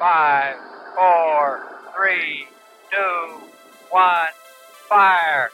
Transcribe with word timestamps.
Five, 0.00 0.56
four, 0.96 1.60
three, 1.94 2.46
two, 2.90 3.40
one, 3.90 4.28
fire. 4.88 5.50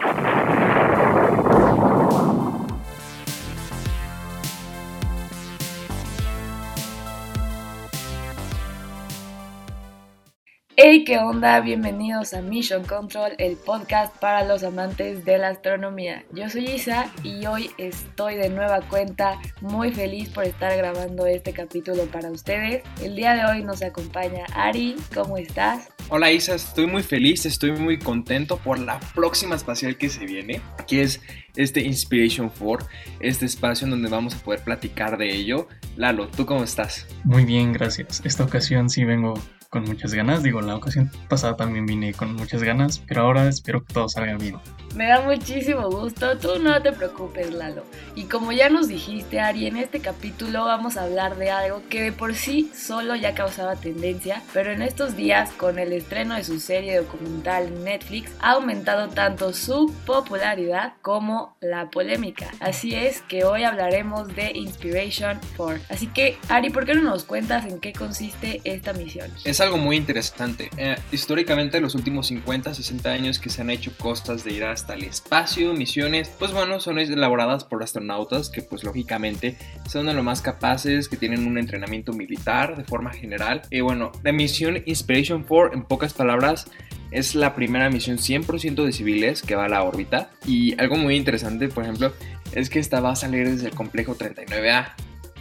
Hey, 10.89 11.03
¿qué 11.03 11.19
onda? 11.19 11.59
Bienvenidos 11.59 12.33
a 12.33 12.43
Mission 12.43 12.85
Control, 12.85 13.33
el 13.39 13.57
podcast 13.57 14.17
para 14.19 14.45
los 14.45 14.63
amantes 14.63 15.25
de 15.25 15.37
la 15.37 15.49
astronomía. 15.49 16.25
Yo 16.33 16.49
soy 16.49 16.67
Isa 16.67 17.13
y 17.25 17.45
hoy 17.47 17.73
estoy 17.77 18.37
de 18.37 18.51
nueva 18.51 18.83
cuenta 18.83 19.41
muy 19.61 19.91
feliz 19.91 20.29
por 20.29 20.45
estar 20.45 20.77
grabando 20.77 21.27
este 21.27 21.53
capítulo 21.53 22.05
para 22.05 22.31
ustedes. 22.31 22.85
El 23.03 23.17
día 23.17 23.35
de 23.35 23.45
hoy 23.47 23.65
nos 23.65 23.83
acompaña 23.83 24.45
Ari, 24.55 24.95
¿cómo 25.13 25.37
estás? 25.39 25.89
Hola 26.09 26.31
Isa, 26.31 26.55
estoy 26.55 26.87
muy 26.87 27.03
feliz, 27.03 27.47
estoy 27.47 27.73
muy 27.73 27.99
contento 27.99 28.59
por 28.59 28.79
la 28.79 29.01
próxima 29.13 29.57
espacial 29.57 29.99
que 29.99 30.09
se 30.09 30.25
viene, 30.25 30.61
que 30.87 31.03
es 31.03 31.21
este 31.57 31.81
Inspiration 31.81 32.49
4, 32.61 32.87
este 33.19 33.45
espacio 33.45 33.87
en 33.87 33.91
donde 33.91 34.09
vamos 34.09 34.37
a 34.37 34.39
poder 34.39 34.63
platicar 34.63 35.19
de 35.19 35.35
ello. 35.35 35.67
Lalo, 35.97 36.29
¿tú 36.29 36.47
cómo 36.47 36.63
estás? 36.63 37.09
Muy 37.25 37.45
bien, 37.45 37.73
gracias. 37.73 38.23
Esta 38.25 38.45
ocasión 38.45 38.89
sí 38.89 39.03
vengo 39.03 39.35
con 39.71 39.85
muchas 39.85 40.15
ganas. 40.15 40.43
Digo, 40.43 40.61
la 40.61 40.77
ocasión 40.77 41.11
pasada 41.29 41.57
también 41.57 41.87
vine 41.87 42.13
con 42.13 42.35
muchas 42.35 42.63
ganas, 42.63 43.03
pero 43.07 43.23
ahora 43.23 43.49
espero 43.49 43.85
que 43.85 43.95
todo 43.95 44.09
salga 44.09 44.37
bien. 44.37 44.57
Me 44.95 45.09
da 45.09 45.21
muchísimo 45.21 45.91
gusto, 45.91 46.39
tú 46.39 46.59
no 46.59 46.81
te 46.81 46.91
preocupes, 46.91 47.53
Lalo. 47.53 47.85
Y 48.15 48.25
como 48.25 48.53
ya 48.53 48.71
nos 48.71 48.89
dijiste, 48.89 49.41
Ari, 49.41 49.67
en 49.67 49.77
este 49.77 50.01
capítulo 50.01 50.65
vamos 50.65 50.97
a 50.97 51.03
hablar 51.03 51.37
de 51.37 51.51
algo 51.51 51.83
que 51.91 52.03
de 52.03 52.13
por 52.13 52.35
sí 52.35 52.71
solo 52.75 53.15
ya 53.15 53.35
causaba 53.35 53.77
tendencia, 53.77 54.43
pero 54.55 54.73
en 54.73 54.81
estos 54.81 55.15
días, 55.15 55.51
con 55.53 55.79
el 55.79 55.93
estreno 55.93 56.35
de 56.35 56.45
su 56.45 56.61
serie 56.61 56.97
documental 56.97 57.67
en 57.67 57.85
Netflix, 57.85 58.31
ha 58.41 58.53
aumentado 58.53 59.09
tanto 59.09 59.53
su 59.53 59.93
popularidad 60.07 60.95
como 61.03 61.57
la 61.61 61.91
polémica. 61.91 62.51
Así 62.61 62.95
es 62.95 63.21
que 63.21 63.45
hoy 63.45 63.65
hablaremos 63.65 64.35
de 64.35 64.53
Inspiration 64.55 65.39
4. 65.59 65.85
Así 65.91 66.07
que, 66.07 66.39
Ari, 66.49 66.71
¿por 66.71 66.87
qué 66.87 66.95
no 66.95 67.03
nos 67.03 67.25
cuentas 67.25 67.67
en 67.67 67.81
qué 67.81 67.93
consiste 67.93 68.63
esta 68.65 68.95
misión? 68.95 69.31
Es 69.45 69.61
algo 69.67 69.79
muy 69.79 69.97
interesante. 69.97 70.71
Eh, 70.77 70.97
históricamente, 71.13 71.81
los 71.81 71.95
últimos 71.95 72.29
50, 72.29 72.73
60 72.73 73.11
años 73.11 73.39
que 73.39 73.51
se 73.51 73.61
han 73.63 73.71
hecho 73.71 73.93
costas 73.99 74.45
de 74.45 74.53
ir 74.53 74.65
hasta 74.65 74.95
el 74.95 75.05
espacio, 75.05 75.75
misiones, 75.75 76.31
pues 76.39 76.53
bueno, 76.53 76.81
son 76.81 76.99
elaboradas 76.99 77.65
por 77.65 77.83
astronautas 77.83 78.49
que 78.49 78.63
pues 78.63 78.85
lógicamente 78.85 79.57
son 79.89 80.07
de 80.07 80.15
lo 80.15 80.23
más 80.23 80.41
capaces, 80.41 81.09
que 81.09 81.17
tienen 81.17 81.47
un 81.47 81.59
entrenamiento 81.59 82.13
militar 82.13 82.77
de 82.77 82.85
forma 82.85 83.13
general. 83.13 83.63
Y 83.71 83.81
bueno, 83.81 84.13
la 84.23 84.33
misión 84.33 84.83
Inspiration 84.87 85.43
4, 85.43 85.75
en 85.75 85.85
pocas 85.85 86.15
palabras, 86.15 86.71
es 87.11 87.35
la 87.35 87.55
primera 87.55 87.91
misión 87.91 88.19
100% 88.19 88.85
de 88.85 88.93
civiles 88.93 89.43
que 89.43 89.55
va 89.55 89.67
a 89.67 89.69
la 89.69 89.83
órbita. 89.83 90.31
Y 90.47 90.81
algo 90.81 90.97
muy 90.97 91.17
interesante, 91.17 91.69
por 91.69 91.85
ejemplo, 91.85 92.13
es 92.53 92.71
que 92.71 92.79
esta 92.79 93.01
va 93.01 93.13
a 93.13 93.17
salir 93.17 93.49
desde 93.49 93.69
el 93.69 93.75
complejo 93.75 94.17
39A. 94.17 94.95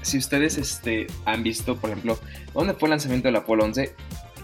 Si 0.05 0.19
ustedes 0.19 0.59
este, 0.59 1.07
han 1.25 1.41
visto, 1.41 1.77
por 1.77 1.89
ejemplo, 1.89 2.19
dónde 2.53 2.75
fue 2.75 2.85
el 2.87 2.91
lanzamiento 2.91 3.27
del 3.27 3.37
Apolo 3.37 3.63
11, 3.63 3.95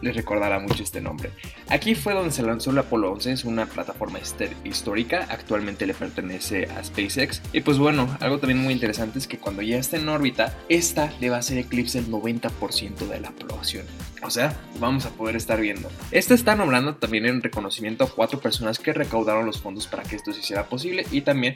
les 0.01 0.15
recordará 0.15 0.59
mucho 0.59 0.83
este 0.83 1.01
nombre. 1.01 1.31
Aquí 1.69 1.95
fue 1.95 2.13
donde 2.13 2.31
se 2.31 2.43
lanzó 2.43 2.71
el 2.71 2.77
Apolo 2.77 3.11
11, 3.13 3.31
es 3.31 3.45
una 3.45 3.65
plataforma 3.65 4.19
histórica, 4.63 5.27
actualmente 5.29 5.85
le 5.85 5.93
pertenece 5.93 6.65
a 6.65 6.83
SpaceX. 6.83 7.41
Y 7.53 7.61
pues 7.61 7.77
bueno, 7.77 8.07
algo 8.19 8.39
también 8.39 8.61
muy 8.61 8.73
interesante 8.73 9.19
es 9.19 9.27
que 9.27 9.37
cuando 9.37 9.61
ya 9.61 9.77
esté 9.77 9.97
en 9.97 10.09
órbita, 10.09 10.57
esta 10.69 11.11
le 11.19 11.29
va 11.29 11.37
a 11.37 11.39
hacer 11.39 11.57
eclipse 11.57 11.99
el 11.99 12.09
90% 12.09 13.07
de 13.07 13.19
la 13.19 13.31
población. 13.31 13.85
O 14.23 14.29
sea, 14.29 14.55
vamos 14.79 15.05
a 15.05 15.09
poder 15.09 15.35
estar 15.35 15.59
viendo. 15.59 15.89
Esta 16.11 16.33
está 16.33 16.55
nombrando 16.55 16.95
también 16.95 17.25
en 17.25 17.41
reconocimiento 17.41 18.03
a 18.03 18.09
cuatro 18.09 18.39
personas 18.39 18.77
que 18.79 18.93
recaudaron 18.93 19.45
los 19.45 19.59
fondos 19.61 19.87
para 19.87 20.03
que 20.03 20.15
esto 20.15 20.31
se 20.31 20.41
hiciera 20.41 20.67
posible 20.67 21.05
y 21.11 21.21
también 21.21 21.55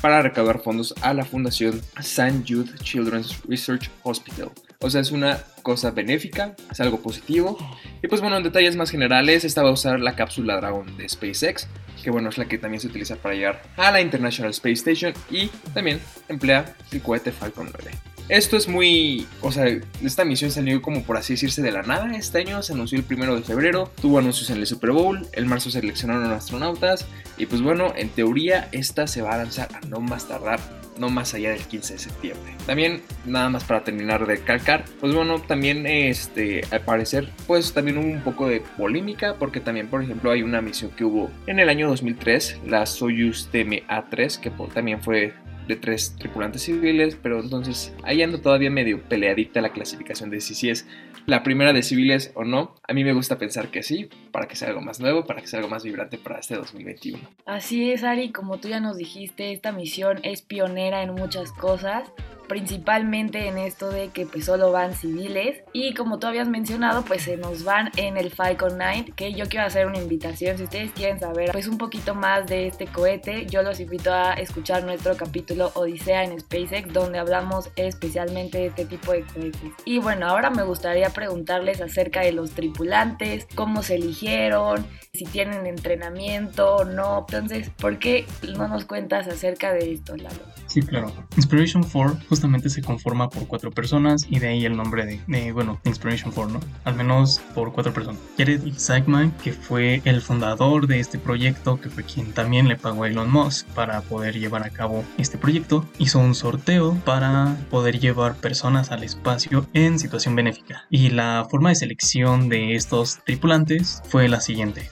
para 0.00 0.22
recaudar 0.22 0.60
fondos 0.60 0.94
a 1.02 1.14
la 1.14 1.24
Fundación 1.24 1.80
St. 1.98 2.44
Jude 2.46 2.72
Children's 2.82 3.42
Research 3.48 3.90
Hospital. 4.02 4.50
O 4.82 4.88
sea, 4.88 5.02
es 5.02 5.10
una 5.10 5.44
cosa 5.62 5.90
benéfica, 5.90 6.56
es 6.70 6.80
algo 6.80 7.02
positivo. 7.02 7.58
Y 8.02 8.08
pues 8.08 8.22
bueno, 8.22 8.38
en 8.38 8.42
detalles 8.42 8.76
más 8.76 8.90
generales, 8.90 9.44
esta 9.44 9.62
va 9.62 9.68
a 9.68 9.72
usar 9.72 10.00
la 10.00 10.16
cápsula 10.16 10.56
Dragon 10.56 10.96
de 10.96 11.06
SpaceX, 11.06 11.68
que 12.02 12.10
bueno, 12.10 12.30
es 12.30 12.38
la 12.38 12.46
que 12.46 12.56
también 12.56 12.80
se 12.80 12.86
utiliza 12.86 13.16
para 13.16 13.34
llegar 13.34 13.62
a 13.76 13.90
la 13.90 14.00
International 14.00 14.52
Space 14.52 14.90
Station 14.90 15.12
y 15.30 15.48
también 15.74 16.00
emplea 16.30 16.74
el 16.92 17.02
cohete 17.02 17.30
Falcon 17.30 17.70
9. 17.70 17.90
Esto 18.30 18.56
es 18.56 18.68
muy, 18.68 19.26
o 19.42 19.52
sea, 19.52 19.66
esta 20.02 20.24
misión 20.24 20.50
salió 20.50 20.80
como 20.80 21.02
por 21.02 21.18
así 21.18 21.34
decirse 21.34 21.60
de 21.60 21.72
la 21.72 21.82
nada. 21.82 22.16
Este 22.16 22.38
año 22.38 22.62
se 22.62 22.72
anunció 22.72 22.96
el 22.96 23.04
primero 23.04 23.36
de 23.36 23.42
febrero, 23.42 23.92
tuvo 24.00 24.18
anuncios 24.18 24.48
en 24.48 24.56
el 24.56 24.66
Super 24.66 24.92
Bowl, 24.92 25.28
el 25.32 25.44
marzo 25.44 25.70
seleccionaron 25.70 26.32
astronautas 26.32 27.04
y 27.36 27.44
pues 27.44 27.60
bueno, 27.60 27.92
en 27.96 28.08
teoría 28.08 28.70
esta 28.72 29.06
se 29.06 29.20
va 29.20 29.34
a 29.34 29.38
lanzar 29.38 29.68
a 29.74 29.86
no 29.88 30.00
más 30.00 30.26
tardar 30.26 30.79
no 31.00 31.08
más 31.08 31.34
allá 31.34 31.50
del 31.50 31.62
15 31.62 31.94
de 31.94 31.98
septiembre. 31.98 32.52
También, 32.66 33.02
nada 33.24 33.48
más 33.48 33.64
para 33.64 33.82
terminar 33.82 34.26
de 34.26 34.38
calcar, 34.40 34.84
pues 35.00 35.14
bueno, 35.14 35.40
también 35.40 35.86
este, 35.86 36.60
al 36.70 36.82
parecer, 36.82 37.30
pues 37.46 37.72
también 37.72 37.98
hubo 37.98 38.06
un 38.06 38.22
poco 38.22 38.46
de 38.46 38.62
polémica, 38.76 39.34
porque 39.38 39.60
también, 39.60 39.88
por 39.88 40.02
ejemplo, 40.02 40.30
hay 40.30 40.42
una 40.42 40.60
misión 40.60 40.90
que 40.90 41.04
hubo 41.04 41.30
en 41.46 41.58
el 41.58 41.68
año 41.68 41.88
2003, 41.88 42.60
la 42.66 42.84
Soyuz 42.86 43.48
TMA-3, 43.50 44.38
que 44.38 44.50
también 44.72 45.02
fue 45.02 45.32
de 45.70 45.76
tres 45.76 46.16
tripulantes 46.18 46.62
civiles, 46.62 47.16
pero 47.20 47.40
entonces 47.40 47.94
ahí 48.02 48.22
ando 48.22 48.40
todavía 48.40 48.70
medio 48.70 49.00
peleadita 49.02 49.60
la 49.60 49.70
clasificación 49.70 50.28
de 50.28 50.40
si, 50.40 50.68
es 50.68 50.86
la 51.26 51.42
primera 51.42 51.72
de 51.72 51.82
civiles 51.82 52.32
o 52.34 52.44
no. 52.44 52.74
A 52.86 52.92
mí 52.92 53.04
me 53.04 53.12
gusta 53.12 53.38
pensar 53.38 53.68
que 53.68 53.82
sí, 53.82 54.08
para 54.32 54.46
que 54.46 54.56
sea 54.56 54.68
algo 54.68 54.80
más 54.80 55.00
nuevo, 55.00 55.24
para 55.24 55.40
que 55.40 55.46
sea 55.46 55.58
algo 55.58 55.70
más 55.70 55.84
vibrante 55.84 56.18
para 56.18 56.38
este 56.38 56.56
2021. 56.56 57.18
Así 57.46 57.90
es, 57.90 58.04
Ari, 58.04 58.30
como 58.30 58.58
tú 58.58 58.68
ya 58.68 58.80
nos 58.80 58.96
dijiste, 58.96 59.52
esta 59.52 59.72
misión 59.72 60.20
es 60.22 60.42
pionera 60.42 61.02
en 61.02 61.14
muchas 61.14 61.52
cosas 61.52 62.10
principalmente 62.50 63.46
en 63.46 63.58
esto 63.58 63.90
de 63.90 64.08
que 64.08 64.26
pues 64.26 64.46
solo 64.46 64.72
van 64.72 64.92
civiles 64.96 65.62
y 65.72 65.94
como 65.94 66.18
tú 66.18 66.26
habías 66.26 66.48
mencionado 66.48 67.04
pues 67.04 67.22
se 67.22 67.36
nos 67.36 67.62
van 67.62 67.92
en 67.96 68.16
el 68.16 68.32
Falcon 68.32 68.72
9 68.76 69.12
que 69.14 69.34
yo 69.34 69.48
quiero 69.48 69.66
hacer 69.66 69.86
una 69.86 69.98
invitación 69.98 70.58
si 70.58 70.64
ustedes 70.64 70.90
quieren 70.90 71.20
saber 71.20 71.52
pues 71.52 71.68
un 71.68 71.78
poquito 71.78 72.16
más 72.16 72.48
de 72.48 72.66
este 72.66 72.88
cohete 72.88 73.46
yo 73.46 73.62
los 73.62 73.78
invito 73.78 74.12
a 74.12 74.32
escuchar 74.32 74.82
nuestro 74.82 75.16
capítulo 75.16 75.70
Odisea 75.74 76.24
en 76.24 76.40
SpaceX 76.40 76.92
donde 76.92 77.20
hablamos 77.20 77.70
especialmente 77.76 78.58
de 78.58 78.66
este 78.66 78.84
tipo 78.84 79.12
de 79.12 79.22
cohetes 79.22 79.72
y 79.84 80.00
bueno 80.00 80.26
ahora 80.26 80.50
me 80.50 80.64
gustaría 80.64 81.09
preguntarles 81.12 81.80
acerca 81.80 82.20
de 82.20 82.32
los 82.32 82.50
tripulantes 82.52 83.46
cómo 83.54 83.82
se 83.82 83.96
eligieron 83.96 84.86
si 85.12 85.24
tienen 85.24 85.66
entrenamiento 85.66 86.76
o 86.76 86.84
no 86.84 87.26
entonces 87.28 87.70
¿por 87.70 87.98
qué 87.98 88.26
no 88.56 88.68
nos 88.68 88.84
cuentas 88.84 89.28
acerca 89.28 89.72
de 89.72 89.92
esto 89.92 90.16
Lalo? 90.16 90.60
Sí, 90.70 90.82
claro. 90.82 91.12
Inspiration 91.36 91.82
4 91.82 92.20
justamente 92.28 92.70
se 92.70 92.80
conforma 92.80 93.28
por 93.28 93.48
cuatro 93.48 93.72
personas 93.72 94.24
y 94.30 94.38
de 94.38 94.48
ahí 94.48 94.64
el 94.64 94.76
nombre 94.76 95.04
de, 95.04 95.52
bueno, 95.52 95.80
Inspiration 95.84 96.30
4, 96.32 96.54
¿no? 96.54 96.60
Al 96.84 96.94
menos 96.94 97.40
por 97.56 97.72
cuatro 97.72 97.92
personas. 97.92 98.20
Jared 98.38 98.64
Isaacman, 98.64 99.32
que 99.42 99.52
fue 99.52 100.00
el 100.04 100.20
fundador 100.20 100.86
de 100.86 101.00
este 101.00 101.18
proyecto, 101.18 101.80
que 101.80 101.90
fue 101.90 102.04
quien 102.04 102.32
también 102.32 102.68
le 102.68 102.76
pagó 102.76 103.02
a 103.02 103.08
Elon 103.08 103.30
Musk 103.32 103.66
para 103.68 104.00
poder 104.02 104.38
llevar 104.38 104.62
a 104.62 104.70
cabo 104.70 105.04
este 105.18 105.38
proyecto, 105.38 105.84
hizo 105.98 106.20
un 106.20 106.36
sorteo 106.36 106.94
para 107.04 107.56
poder 107.68 107.98
llevar 107.98 108.36
personas 108.36 108.92
al 108.92 109.02
espacio 109.02 109.66
en 109.74 109.98
situación 109.98 110.36
benéfica. 110.36 110.86
Y 110.90 111.10
la 111.10 111.46
forma 111.48 111.68
de 111.68 111.76
selección 111.76 112.48
de 112.48 112.74
estos 112.74 113.20
tripulantes 113.24 114.02
fue 114.08 114.28
la 114.28 114.40
siguiente. 114.40 114.90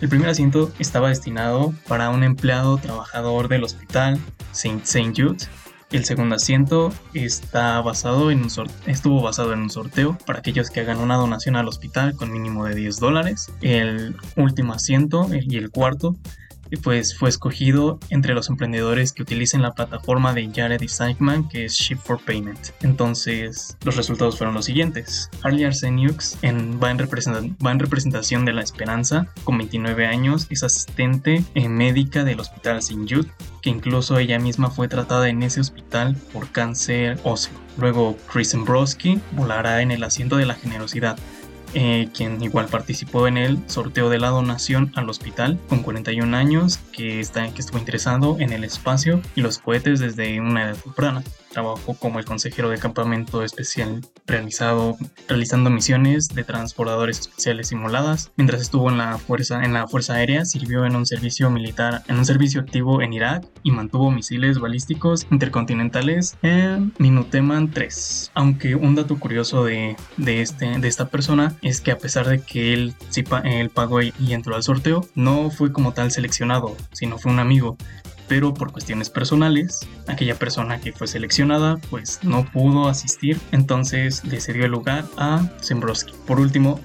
El 0.00 0.08
primer 0.08 0.28
asiento 0.28 0.70
estaba 0.78 1.08
destinado 1.08 1.72
para 1.88 2.10
un 2.10 2.22
empleado 2.24 2.76
trabajador 2.78 3.48
del 3.48 3.64
hospital 3.64 4.20
St. 4.52 5.12
Jude. 5.16 5.46
El 5.92 6.04
segundo 6.04 6.34
asiento 6.34 6.92
está 7.14 7.80
basado 7.80 8.32
en 8.32 8.42
un 8.42 8.50
estuvo 8.86 9.22
basado 9.22 9.52
en 9.52 9.60
un 9.60 9.70
sorteo 9.70 10.18
para 10.26 10.40
aquellos 10.40 10.68
que 10.68 10.80
hagan 10.80 10.98
una 10.98 11.14
donación 11.14 11.54
al 11.54 11.68
hospital 11.68 12.16
con 12.16 12.32
mínimo 12.32 12.64
de 12.64 12.74
10 12.74 12.98
dólares. 12.98 13.52
El 13.62 14.16
último 14.36 14.72
asiento 14.72 15.28
y 15.32 15.56
el 15.56 15.70
cuarto 15.70 16.16
pues 16.82 17.16
fue 17.16 17.28
escogido 17.28 17.98
entre 18.10 18.34
los 18.34 18.48
emprendedores 18.48 19.12
que 19.12 19.22
utilicen 19.22 19.62
la 19.62 19.72
plataforma 19.72 20.34
de 20.34 20.50
Jared 20.54 20.80
y 20.82 21.48
que 21.48 21.64
es 21.64 21.74
Ship 21.74 21.96
for 21.96 22.18
Payment. 22.20 22.58
Entonces, 22.82 23.76
los 23.84 23.96
resultados 23.96 24.38
fueron 24.38 24.54
los 24.54 24.64
siguientes. 24.64 25.30
Harley 25.42 25.64
Arseniux 25.64 26.38
en, 26.42 26.80
va, 26.82 26.90
en 26.90 26.98
va, 26.98 27.70
en 27.70 27.78
representación 27.78 28.44
de 28.44 28.52
la 28.52 28.62
esperanza, 28.62 29.26
con 29.44 29.58
29 29.58 30.06
años, 30.06 30.46
es 30.50 30.62
asistente 30.62 31.44
en 31.54 31.74
médica 31.76 32.24
del 32.24 32.40
Hospital 32.40 32.78
St. 32.78 33.02
Jude, 33.08 33.30
que 33.62 33.70
incluso 33.70 34.18
ella 34.18 34.38
misma 34.38 34.70
fue 34.70 34.88
tratada 34.88 35.28
en 35.28 35.42
ese 35.42 35.60
hospital 35.60 36.16
por 36.32 36.50
cáncer 36.50 37.18
óseo. 37.24 37.52
Luego, 37.78 38.16
Chris 38.32 38.54
Embroski 38.54 39.20
volará 39.32 39.82
en 39.82 39.90
el 39.90 40.02
asiento 40.02 40.36
de 40.36 40.46
la 40.46 40.54
generosidad, 40.54 41.18
eh, 41.74 42.08
quien 42.14 42.42
igual 42.42 42.66
participó 42.66 43.26
en 43.26 43.36
el 43.36 43.58
sorteo 43.68 44.08
de 44.08 44.18
la 44.18 44.28
donación 44.28 44.92
al 44.94 45.08
hospital 45.08 45.58
con 45.68 45.82
41 45.82 46.36
años, 46.36 46.78
que, 46.92 47.20
está, 47.20 47.48
que 47.52 47.60
estuvo 47.60 47.78
interesado 47.78 48.36
en 48.38 48.52
el 48.52 48.64
espacio 48.64 49.20
y 49.34 49.40
los 49.40 49.58
cohetes 49.58 50.00
desde 50.00 50.40
una 50.40 50.64
edad 50.64 50.76
temprana. 50.76 51.22
Trabajó 51.56 51.94
como 51.94 52.18
el 52.18 52.26
consejero 52.26 52.68
de 52.68 52.76
campamento 52.76 53.42
especial 53.42 54.02
realizado, 54.26 54.98
realizando 55.26 55.70
misiones 55.70 56.28
de 56.28 56.44
transbordadores 56.44 57.20
especiales 57.20 57.68
simuladas. 57.68 58.30
Mientras 58.36 58.60
estuvo 58.60 58.90
en 58.90 58.98
la 58.98 59.16
fuerza, 59.16 59.64
en 59.64 59.72
la 59.72 59.88
fuerza 59.88 60.16
aérea, 60.16 60.44
sirvió 60.44 60.84
en 60.84 60.94
un 60.94 61.06
servicio 61.06 61.48
militar, 61.48 62.02
en 62.08 62.18
un 62.18 62.26
servicio 62.26 62.60
activo 62.60 63.00
en 63.00 63.14
Irak 63.14 63.46
y 63.62 63.70
mantuvo 63.70 64.10
misiles 64.10 64.58
balísticos 64.58 65.26
intercontinentales 65.30 66.36
en 66.42 66.92
Minuteman 66.98 67.70
3. 67.70 68.32
Aunque 68.34 68.74
un 68.74 68.94
dato 68.94 69.18
curioso 69.18 69.64
de, 69.64 69.96
de, 70.18 70.42
este, 70.42 70.78
de 70.78 70.88
esta 70.88 71.08
persona 71.08 71.56
es 71.62 71.80
que 71.80 71.90
a 71.90 71.96
pesar 71.96 72.28
de 72.28 72.40
que 72.42 72.74
él, 72.74 72.92
sí, 73.08 73.24
él 73.44 73.70
pagó 73.70 74.02
y 74.02 74.12
entró 74.28 74.56
al 74.56 74.62
sorteo, 74.62 75.08
no 75.14 75.48
fue 75.48 75.72
como 75.72 75.94
tal 75.94 76.10
seleccionado, 76.10 76.76
sino 76.92 77.16
fue 77.16 77.32
un 77.32 77.38
amigo 77.38 77.78
pero 78.28 78.54
por 78.54 78.72
cuestiones 78.72 79.10
personales, 79.10 79.86
aquella 80.06 80.34
persona 80.34 80.80
que 80.80 80.92
fue 80.92 81.06
seleccionada 81.06 81.78
pues 81.90 82.20
no 82.22 82.44
pudo 82.44 82.88
asistir, 82.88 83.38
entonces 83.52 84.24
le 84.24 84.40
cedió 84.40 84.64
el 84.64 84.70
lugar 84.70 85.04
a 85.16 85.48
Zembrowski. 85.62 86.12
Por 86.26 86.40
último, 86.40 86.80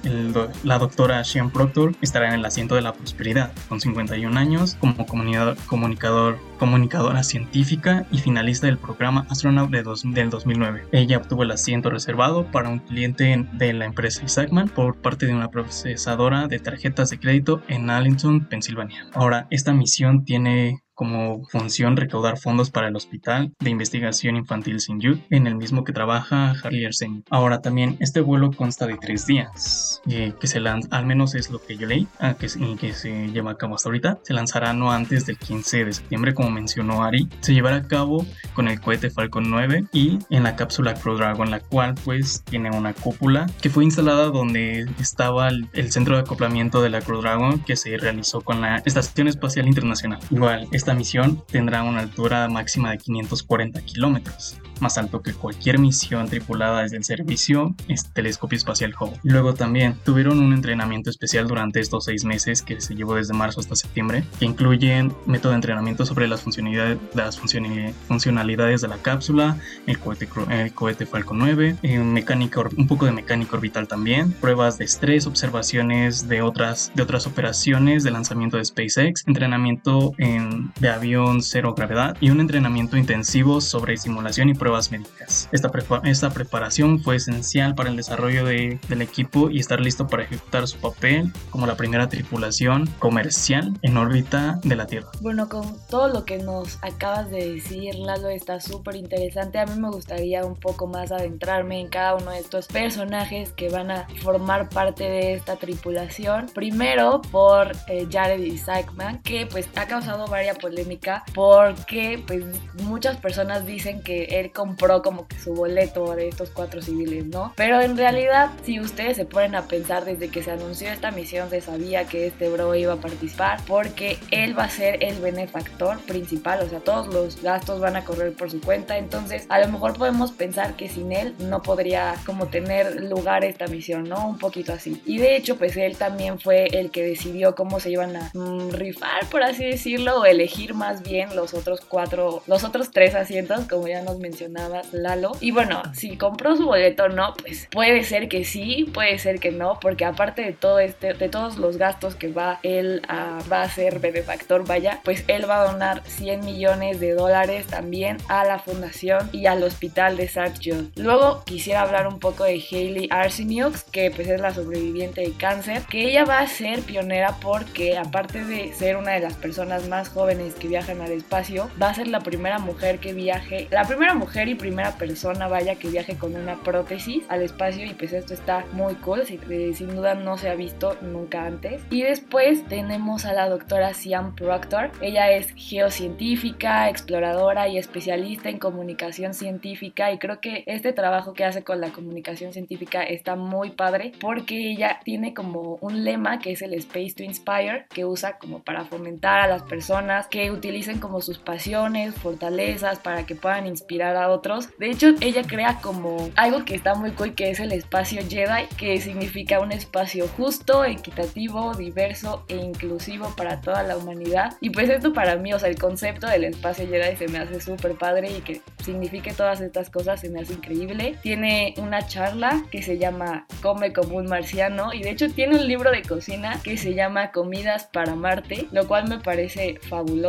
la 0.64 0.80
doctora 0.80 1.24
Sean 1.24 1.52
Proctor 1.52 1.96
estará 2.02 2.30
en 2.30 2.36
el 2.36 2.46
asiento 2.46 2.76
de 2.76 2.82
la 2.82 2.94
prosperidad, 2.94 3.52
con 3.70 3.80
51 3.80 4.38
años, 4.40 4.78
como 4.80 5.06
comunicador, 5.06 6.38
comunicadora 6.58 7.24
científica 7.24 8.06
y 8.12 8.20
finalista 8.20 8.68
del 8.68 8.78
programa 8.78 9.26
Astronaut 9.30 9.70
de 9.70 9.82
del 10.04 10.30
2009. 10.30 10.88
Ella 10.92 11.18
obtuvo 11.18 11.44
el 11.44 11.52
asiento 11.52 11.90
reservado 11.90 12.46
para 12.52 12.70
un 12.70 12.80
cliente 12.80 13.48
de 13.54 13.74
la 13.74 13.86
empresa 13.86 14.24
Isaacman 14.24 14.70
por 14.70 14.96
parte 14.98 15.26
de 15.26 15.34
una 15.34 15.50
procesadora 15.50 16.48
de 16.48 16.60
tarjetas 16.60 17.10
de 17.10 17.20
crédito 17.20 17.62
en 17.68 17.90
Arlington, 17.90 18.46
Pensilvania. 18.46 19.08
Ahora, 19.14 19.48
esta 19.50 19.74
misión 19.74 20.24
tiene 20.24 20.82
como 21.02 21.44
función 21.46 21.98
recaudar 21.98 22.38
fondos 22.38 22.70
para 22.70 22.90
el 22.90 22.96
Hospital 22.96 23.52
de 23.60 23.72
Investigación 23.72 24.36
Infantil. 24.36 24.78
Jude, 24.88 25.26
en 25.32 25.48
el 25.48 25.56
mismo 25.56 25.84
que 25.84 25.94
trabaja 25.94 26.52
Harley 26.52 26.86
Arsen. 26.86 27.24
Ahora 27.32 27.60
también 27.60 27.98
este 28.00 28.22
vuelo 28.22 28.52
consta 28.52 28.86
de 28.86 28.98
tres 28.98 29.26
días, 29.26 30.00
eh, 30.08 30.34
que 30.40 30.46
se 30.46 30.60
lanza, 30.60 30.88
al 30.92 31.08
menos 31.08 31.34
es 31.34 31.50
lo 31.50 31.60
que 31.60 31.76
yo 31.76 31.88
leí, 31.88 32.08
ah, 32.20 32.36
que, 32.36 32.48
que 32.80 32.94
se 32.94 33.30
lleva 33.30 33.52
a 33.52 33.58
cabo 33.58 33.74
hasta 33.74 33.90
ahorita. 33.90 34.20
Se 34.22 34.36
lanzará 34.36 34.74
no 34.74 34.92
antes 34.92 35.26
del 35.26 35.40
15 35.40 35.86
de 35.86 35.94
septiembre, 35.94 36.36
como 36.36 36.52
mencionó 36.52 37.04
Ari. 37.04 37.28
Se 37.40 37.56
llevará 37.56 37.78
a 37.78 37.88
cabo 37.88 38.24
con 38.54 38.68
el 38.68 38.80
cohete 38.80 39.10
Falcon 39.10 39.50
9 39.50 39.86
y 39.94 40.20
en 40.30 40.44
la 40.44 40.56
cápsula 40.56 40.94
Crew 40.94 41.18
Dragon, 41.18 41.50
la 41.50 41.62
cual 41.62 41.96
pues 42.04 42.44
tiene 42.44 42.70
una 42.70 42.94
cúpula 42.94 43.48
que 43.60 43.72
fue 43.72 43.86
instalada 43.86 44.26
donde 44.26 44.86
estaba 45.00 45.48
el, 45.48 45.68
el 45.74 45.92
centro 45.92 46.16
de 46.16 46.22
acoplamiento 46.22 46.80
de 46.84 46.92
la 46.92 47.02
Crew 47.02 47.22
Dragon 47.22 47.60
que 47.60 47.76
se 47.76 47.98
realizó 47.98 48.42
con 48.42 48.62
la 48.62 48.78
Estación 48.86 49.28
Espacial 49.28 49.68
Internacional. 49.68 50.20
Igual, 50.30 50.68
esta 50.72 50.91
misión 50.94 51.44
tendrá 51.52 51.84
una 51.84 52.02
altura 52.02 52.48
máxima 52.50 52.92
de 52.92 52.98
540 52.98 53.82
kilómetros 53.82 54.58
más 54.82 54.98
alto 54.98 55.22
que 55.22 55.34
cualquier 55.34 55.80
misión 55.80 56.28
tripulada 56.28 56.82
desde 56.82 56.98
el 56.98 57.04
servicio 57.04 57.74
es 57.88 58.12
Telescopio 58.12 58.58
Espacial 58.58 58.94
Hubble. 59.00 59.20
Luego 59.24 59.54
también 59.54 59.96
tuvieron 60.04 60.40
un 60.40 60.54
entrenamiento 60.54 61.10
especial 61.10 61.48
durante 61.48 61.80
estos 61.80 62.06
seis 62.06 62.26
meses 62.26 62.62
que 62.62 62.82
se 62.82 62.96
llevó 62.96 63.16
desde 63.16 63.34
marzo 63.34 63.60
hasta 63.60 63.76
septiembre, 63.76 64.24
que 64.40 64.46
incluyen 64.46 65.14
método 65.26 65.52
de 65.52 65.58
entrenamiento 65.58 66.06
sobre 66.06 66.28
las 66.28 66.42
funcionalidades, 66.42 66.98
las 67.14 67.40
funcionalidades 67.40 68.82
de 68.82 68.88
la 68.88 68.98
cápsula, 68.98 69.58
el 69.86 70.00
cohete, 70.00 70.28
el 70.50 70.74
cohete 70.74 71.06
Falcon 71.06 71.38
9, 71.38 71.78
eh, 71.84 72.00
mecánica, 72.00 72.62
un 72.76 72.88
poco 72.88 73.06
de 73.06 73.12
mecánica 73.12 73.56
orbital 73.56 73.88
también, 73.88 74.32
pruebas 74.34 74.78
de 74.78 74.86
estrés, 74.86 75.28
observaciones 75.28 76.28
de 76.28 76.42
otras, 76.42 76.92
de 76.96 77.04
otras 77.04 77.28
operaciones 77.28 78.04
de 78.04 78.12
lanzamiento 78.12 78.58
de 78.58 78.66
SpaceX, 78.66 79.28
entrenamiento 79.28 80.14
en, 80.18 80.71
de 80.80 80.90
avión 80.90 81.42
cero 81.42 81.74
gravedad 81.76 82.18
y 82.20 82.30
un 82.30 82.40
entrenamiento 82.40 82.98
intensivo 82.98 83.62
sobre 83.62 83.98
simulación 83.98 84.50
y 84.50 84.54
pruebas 84.54 84.92
médicas. 84.92 85.50
Esta, 85.52 85.72
esta 86.04 86.30
preparación 86.32 87.00
fue 87.00 87.18
esencial 87.18 87.76
para 87.76 87.90
el 87.90 87.96
desarrollo 87.96 88.46
de, 88.46 88.80
del 88.88 89.02
equipo 89.02 89.50
y 89.50 89.60
estar 89.60 89.80
listo 89.80 90.08
para 90.08 90.24
ejecutar 90.24 90.68
su 90.68 90.78
papel 90.78 91.32
como 91.50 91.68
la 91.68 91.76
primera 91.76 92.10
tripulación 92.10 92.88
comercial 93.00 93.74
en 93.82 93.98
órbita 93.98 94.60
de 94.64 94.76
la 94.76 94.88
Tierra. 94.88 95.10
Bueno, 95.22 95.50
con 95.50 95.78
todo 95.90 96.08
lo 96.08 96.26
que 96.26 96.38
nos 96.38 96.78
acabas 96.82 97.30
de 97.30 97.54
decir, 97.54 97.96
Lalo, 97.96 98.30
está 98.30 98.60
súper 98.60 98.96
interesante. 98.96 99.60
A 99.60 99.66
mí 99.66 99.80
me 99.80 99.90
gustaría 99.90 100.46
un 100.46 100.56
poco 100.56 100.88
más 100.88 101.12
adentrarme 101.12 101.80
en 101.80 101.88
cada 101.88 102.16
uno 102.16 102.32
de 102.32 102.40
estos 102.40 102.68
personajes 102.68 103.52
que 103.54 103.70
van 103.70 103.92
a 103.92 104.08
formar 104.22 104.70
parte 104.70 105.04
de 105.04 105.34
esta 105.34 105.56
tripulación. 105.58 106.48
Primero 106.54 107.22
por 107.32 107.72
eh, 107.88 108.08
Jared 108.12 108.42
Isaacman, 108.42 109.22
que 109.22 109.46
pues 109.46 109.70
ha 109.76 109.88
causado 109.88 110.28
varias 110.28 110.58
polémica 110.62 111.24
porque 111.34 112.24
pues 112.26 112.46
muchas 112.84 113.18
personas 113.18 113.66
dicen 113.66 114.02
que 114.02 114.40
él 114.40 114.52
compró 114.52 115.02
como 115.02 115.28
que 115.28 115.38
su 115.38 115.54
boleto 115.54 116.16
de 116.16 116.30
estos 116.30 116.50
cuatro 116.52 116.82
civiles, 116.82 117.26
¿no? 117.26 117.54
Pero 117.58 117.82
en 117.82 117.98
realidad, 117.98 118.52
si 118.64 118.80
ustedes 118.80 119.18
se 119.18 119.26
ponen 119.26 119.56
a 119.56 119.64
pensar 119.64 120.06
desde 120.06 120.30
que 120.30 120.44
se 120.44 120.52
anunció 120.52 120.90
esta 120.90 121.12
misión, 121.12 121.50
se 121.50 121.62
sabía 121.62 122.06
que 122.06 122.28
este 122.28 122.50
bro 122.50 122.74
iba 122.76 122.94
a 122.94 122.98
participar 122.98 123.60
porque 123.68 124.18
él 124.32 124.58
va 124.58 124.66
a 124.66 124.70
ser 124.70 125.04
el 125.04 125.20
benefactor 125.20 126.00
principal, 126.00 126.62
o 126.62 126.70
sea, 126.70 126.80
todos 126.80 127.08
los 127.08 127.42
gastos 127.42 127.80
van 127.80 127.96
a 127.96 128.06
correr 128.06 128.34
por 128.34 128.50
su 128.50 128.62
cuenta, 128.62 128.98
entonces 128.98 129.46
a 129.50 129.60
lo 129.60 129.68
mejor 129.68 129.98
podemos 129.98 130.32
pensar 130.32 130.76
que 130.76 130.88
sin 130.88 131.12
él 131.12 131.36
no 131.40 131.62
podría 131.62 132.16
como 132.26 132.48
tener 132.48 133.04
lugar 133.04 133.44
esta 133.44 133.68
misión, 133.68 134.08
¿no? 134.08 134.28
Un 134.28 134.38
poquito 134.38 134.74
así. 134.74 135.02
Y 135.06 135.18
de 135.18 135.36
hecho, 135.36 135.58
pues 135.58 135.76
él 135.78 135.98
también 135.98 136.40
fue 136.40 136.66
el 136.66 136.92
que 136.92 137.04
decidió 137.04 137.56
cómo 137.56 137.80
se 137.80 137.92
iban 137.92 138.16
a 138.16 138.32
mm, 138.34 138.72
rifar, 138.72 139.26
por 139.30 139.44
así 139.44 139.66
decirlo, 139.66 140.22
o 140.22 140.26
elegir 140.26 140.51
más 140.74 141.04
bien 141.04 141.36
los 141.36 141.54
otros 141.54 141.82
cuatro, 141.82 142.44
los 142.48 142.64
otros 142.64 142.92
tres 142.92 143.16
asientos, 143.16 143.66
como 143.70 143.88
ya 143.88 144.02
nos 144.02 144.20
mencionamos 144.20 144.92
Lalo. 144.92 145.32
Y 145.40 145.52
bueno, 145.52 145.82
si 145.94 146.18
compró 146.18 146.56
su 146.56 146.66
boleto 146.66 147.04
o 147.04 147.10
no, 147.10 147.34
pues 147.36 147.68
puede 147.72 148.04
ser 148.04 148.28
que 148.28 148.44
sí, 148.44 148.90
puede 148.94 149.18
ser 149.20 149.40
que 149.40 149.52
no, 149.52 149.80
porque 149.80 150.06
aparte 150.06 150.42
de 150.42 150.54
todo 150.54 150.80
este, 150.80 151.14
de 151.14 151.30
todos 151.30 151.58
los 151.58 151.78
gastos 151.78 152.16
que 152.16 152.30
va 152.30 152.60
él 152.64 153.02
a, 153.08 153.40
va 153.52 153.62
a 153.62 153.66
hacer 153.66 154.00
benefactor, 154.00 154.66
vaya, 154.66 155.00
pues 155.04 155.24
él 155.28 155.50
va 155.50 155.62
a 155.62 155.72
donar 155.72 156.04
100 156.06 156.46
millones 156.46 157.00
de 157.00 157.14
dólares 157.14 157.68
también 157.68 158.18
a 158.28 158.44
la 158.44 158.60
fundación 158.60 159.30
y 159.32 159.46
al 159.46 159.64
hospital 159.64 160.18
de. 160.18 160.32
John. 160.64 160.92
Luego 160.96 161.44
quisiera 161.46 161.82
hablar 161.82 162.08
un 162.08 162.20
poco 162.20 162.44
de 162.44 162.54
Hayley 162.54 163.08
Arseniux, 163.12 163.84
que 163.84 164.12
pues 164.12 164.28
es 164.28 164.40
la 164.40 164.54
sobreviviente 164.54 165.22
de 165.22 165.34
cáncer, 165.34 165.84
que 165.84 166.10
ella 166.10 166.26
va 166.26 166.40
a 166.40 166.48
ser 166.48 166.82
pionera 166.82 167.36
porque 167.42 167.98
aparte 167.98 168.46
de 168.46 168.74
ser 168.74 168.98
una 168.98 169.12
de 169.12 169.20
las 169.20 169.36
personas 169.36 169.88
más 169.88 170.10
jóvenes 170.10 170.41
que 170.50 170.68
viajan 170.68 171.02
al 171.02 171.12
espacio, 171.12 171.70
va 171.82 171.90
a 171.90 171.94
ser 171.94 172.08
la 172.08 172.20
primera 172.20 172.60
mujer 172.60 173.00
que 173.00 173.14
viaje, 173.14 173.68
la 173.72 173.86
primera 173.86 174.14
mujer 174.14 174.48
y 174.48 174.56
primera 174.56 174.98
persona, 174.98 175.48
vaya, 175.48 175.76
que 175.76 175.90
viaje 175.90 176.18
con 176.18 176.36
una 176.36 176.56
prótesis 176.64 177.24
al 177.30 177.42
espacio 177.42 177.86
y 177.86 177.94
pues 177.94 178.14
esto 178.14 178.34
está 178.34 178.66
muy 178.74 178.96
cool, 178.96 179.22
eh, 179.22 179.72
sin 179.76 179.96
duda 179.96 180.16
no 180.16 180.38
se 180.38 180.50
ha 180.50 180.56
visto 180.56 180.98
nunca 181.02 181.46
antes. 181.46 181.82
Y 181.90 182.04
después 182.04 182.66
tenemos 182.68 183.26
a 183.26 183.34
la 183.34 183.50
doctora 183.50 183.94
Sian 183.94 184.36
Proctor, 184.36 184.92
ella 185.02 185.32
es 185.32 185.54
geocientífica, 185.56 186.90
exploradora 186.90 187.68
y 187.68 187.78
especialista 187.78 188.50
en 188.50 188.58
comunicación 188.58 189.34
científica 189.34 190.12
y 190.12 190.18
creo 190.18 190.40
que 190.40 190.64
este 190.66 190.94
trabajo 190.94 191.34
que 191.34 191.46
hace 191.46 191.64
con 191.64 191.82
la 191.82 191.92
comunicación 191.92 192.54
científica 192.54 193.04
está 193.04 193.36
muy 193.36 193.72
padre 193.72 194.12
porque 194.20 194.72
ella 194.72 195.00
tiene 195.04 195.34
como 195.34 195.78
un 195.82 196.04
lema 196.04 196.40
que 196.40 196.52
es 196.52 196.62
el 196.62 196.74
Space 196.74 197.14
to 197.16 197.24
Inspire, 197.24 197.86
que 197.90 198.06
usa 198.06 198.38
como 198.38 198.60
para 198.64 198.86
fomentar 198.86 199.42
a 199.42 199.48
las 199.48 199.64
personas 199.64 200.28
que 200.32 200.50
utilicen 200.50 201.00
como 201.00 201.22
sus 201.22 201.38
pasiones, 201.38 202.16
fortalezas 202.16 202.98
para 203.00 203.26
que 203.28 203.36
puedan 203.36 203.68
inspirar 203.68 204.16
a 204.16 204.30
otros. 204.30 204.70
De 204.80 204.90
hecho, 204.90 205.10
ella 205.20 205.44
crea 205.44 205.80
como 205.84 206.30
algo 206.36 206.66
que 206.66 206.74
está 206.74 206.96
muy 206.96 207.12
cool, 207.12 207.36
que 207.36 207.52
es 207.52 207.60
el 207.60 207.72
espacio 207.74 208.22
Jedi, 208.28 208.66
que 208.78 209.00
significa 209.00 209.60
un 209.60 209.72
espacio 209.72 210.28
justo, 210.30 210.86
equitativo, 210.86 211.76
diverso 211.76 212.46
e 212.48 212.56
inclusivo 212.56 213.36
para 213.36 213.62
toda 213.62 213.84
la 213.84 213.98
humanidad. 213.98 214.54
Y 214.62 214.70
pues 214.70 214.90
esto 214.90 215.14
para 215.14 215.36
mí, 215.36 215.54
o 215.54 215.60
sea, 215.60 215.70
el 215.70 215.78
concepto 215.78 216.28
del 216.28 216.46
espacio 216.46 216.88
Jedi 216.88 217.18
se 217.18 217.28
me 217.28 217.40
hace 217.40 217.60
súper 217.60 217.96
padre 217.96 218.32
y 218.32 218.42
que 218.42 218.62
signifique 218.84 219.34
todas 219.34 219.60
estas 219.62 219.90
cosas 219.90 220.22
se 220.22 220.30
me 220.30 220.40
hace 220.40 220.54
increíble. 220.54 221.18
Tiene 221.22 221.74
una 221.78 222.08
charla 222.08 222.64
que 222.72 222.82
se 222.82 222.98
llama 222.98 223.46
Come 223.62 223.92
como 223.92 224.16
un 224.16 224.28
marciano 224.28 224.94
y 224.94 225.04
de 225.04 225.12
hecho 225.12 225.30
tiene 225.30 225.58
un 225.58 225.68
libro 225.68 225.92
de 225.92 226.04
cocina 226.04 226.60
que 226.64 226.78
se 226.78 226.94
llama 226.94 227.32
Comidas 227.32 227.90
para 227.92 228.16
Marte, 228.16 228.68
lo 228.72 228.88
cual 228.88 229.10
me 229.10 229.20
parece 229.20 229.78
fabuloso. 229.90 230.21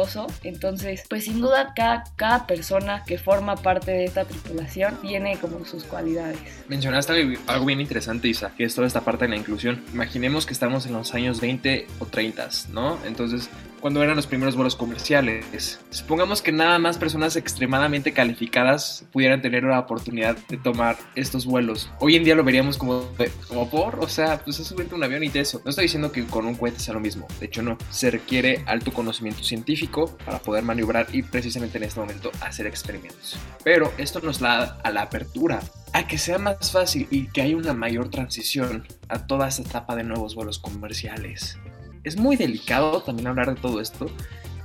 Entonces, 0.43 1.05
pues 1.09 1.25
sin 1.25 1.41
duda 1.41 1.73
cada, 1.75 2.05
cada 2.17 2.47
persona 2.47 3.05
que 3.07 3.19
forma 3.19 3.57
parte 3.57 3.91
de 3.91 4.05
esta 4.05 4.25
tripulación 4.25 5.01
tiene 5.01 5.39
como 5.39 5.65
sus 5.65 5.85
cualidades. 5.85 6.39
Mencionaste 6.69 7.39
algo 7.47 7.67
bien 7.67 7.81
interesante, 7.81 8.29
Isa, 8.29 8.53
que 8.57 8.65
es 8.65 8.75
toda 8.75 8.87
esta 8.87 9.03
parte 9.03 9.25
de 9.25 9.31
la 9.31 9.37
inclusión. 9.37 9.83
Imaginemos 9.93 10.47
que 10.47 10.53
estamos 10.53 10.87
en 10.87 10.95
los 10.95 11.15
años 11.15 11.41
20 11.41 11.87
o 11.99 12.07
30, 12.07 12.49
¿no? 12.73 12.99
Entonces, 13.05 13.49
cuando 13.83 14.01
eran 14.03 14.15
los 14.15 14.29
primeros 14.29 14.55
vuelos 14.55 14.77
comerciales. 14.77 15.81
Supongamos 15.91 16.41
que 16.41 16.53
nada 16.53 16.79
más 16.79 16.99
personas 16.99 17.35
extremadamente 17.35 18.13
calificadas 18.13 19.05
pudieran 19.13 19.43
tener 19.43 19.65
la 19.65 19.81
oportunidad 19.81 20.37
de 20.49 20.57
tomar 20.57 20.97
estos 21.17 21.45
vuelos. 21.45 21.91
Hoy 21.99 22.15
en 22.15 22.23
día 22.23 22.37
lo 22.37 22.45
veríamos 22.45 22.79
como, 22.79 23.05
como 23.49 23.69
por, 23.69 23.99
o 23.99 24.09
sea, 24.09 24.39
pues 24.43 24.61
es 24.61 24.69
subirte 24.69 24.95
un 24.95 25.03
avión 25.03 25.25
y 25.25 25.33
eso. 25.35 25.61
No 25.65 25.71
estoy 25.71 25.87
diciendo 25.87 26.13
que 26.13 26.25
con 26.25 26.47
un 26.47 26.55
cohete 26.55 26.79
sea 26.79 26.95
lo 26.95 27.01
mismo, 27.01 27.27
de 27.41 27.47
hecho 27.47 27.63
no. 27.63 27.77
Se 27.91 28.11
requiere 28.11 28.63
alto 28.67 28.93
conocimiento 28.93 29.43
científico 29.43 30.17
para 30.25 30.39
poder 30.39 30.63
maniobrar 30.63 31.09
y 31.13 31.25
precisamente 31.25 31.79
en 31.79 31.85
este 31.85 31.99
momento 31.99 32.31
hacer 32.41 32.69
experimentos. 32.69 33.37
Pero 33.65 33.93
esto 33.99 34.21
nos 34.21 34.39
da 34.39 34.79
a 34.85 34.91
la 34.91 35.03
apertura 35.03 35.61
a 35.93 36.07
que 36.07 36.19
sea 36.19 36.39
más 36.39 36.71
fácil 36.71 37.09
y 37.11 37.27
que 37.27 37.43
haya 37.43 37.57
una 37.57 37.75
mayor 37.75 38.11
transición 38.11 38.87
a 39.09 39.27
toda 39.27 39.49
esta 39.49 39.63
etapa 39.63 39.97
de 39.97 40.05
nuevos 40.05 40.37
vuelos 40.37 40.61
comerciales. 40.61 41.59
Es 42.05 42.17
muy 42.17 42.37
delicado 42.37 43.03
también 43.03 43.29
hablar 43.29 43.55
de 43.55 43.61
todo 43.61 43.81
esto 43.81 44.07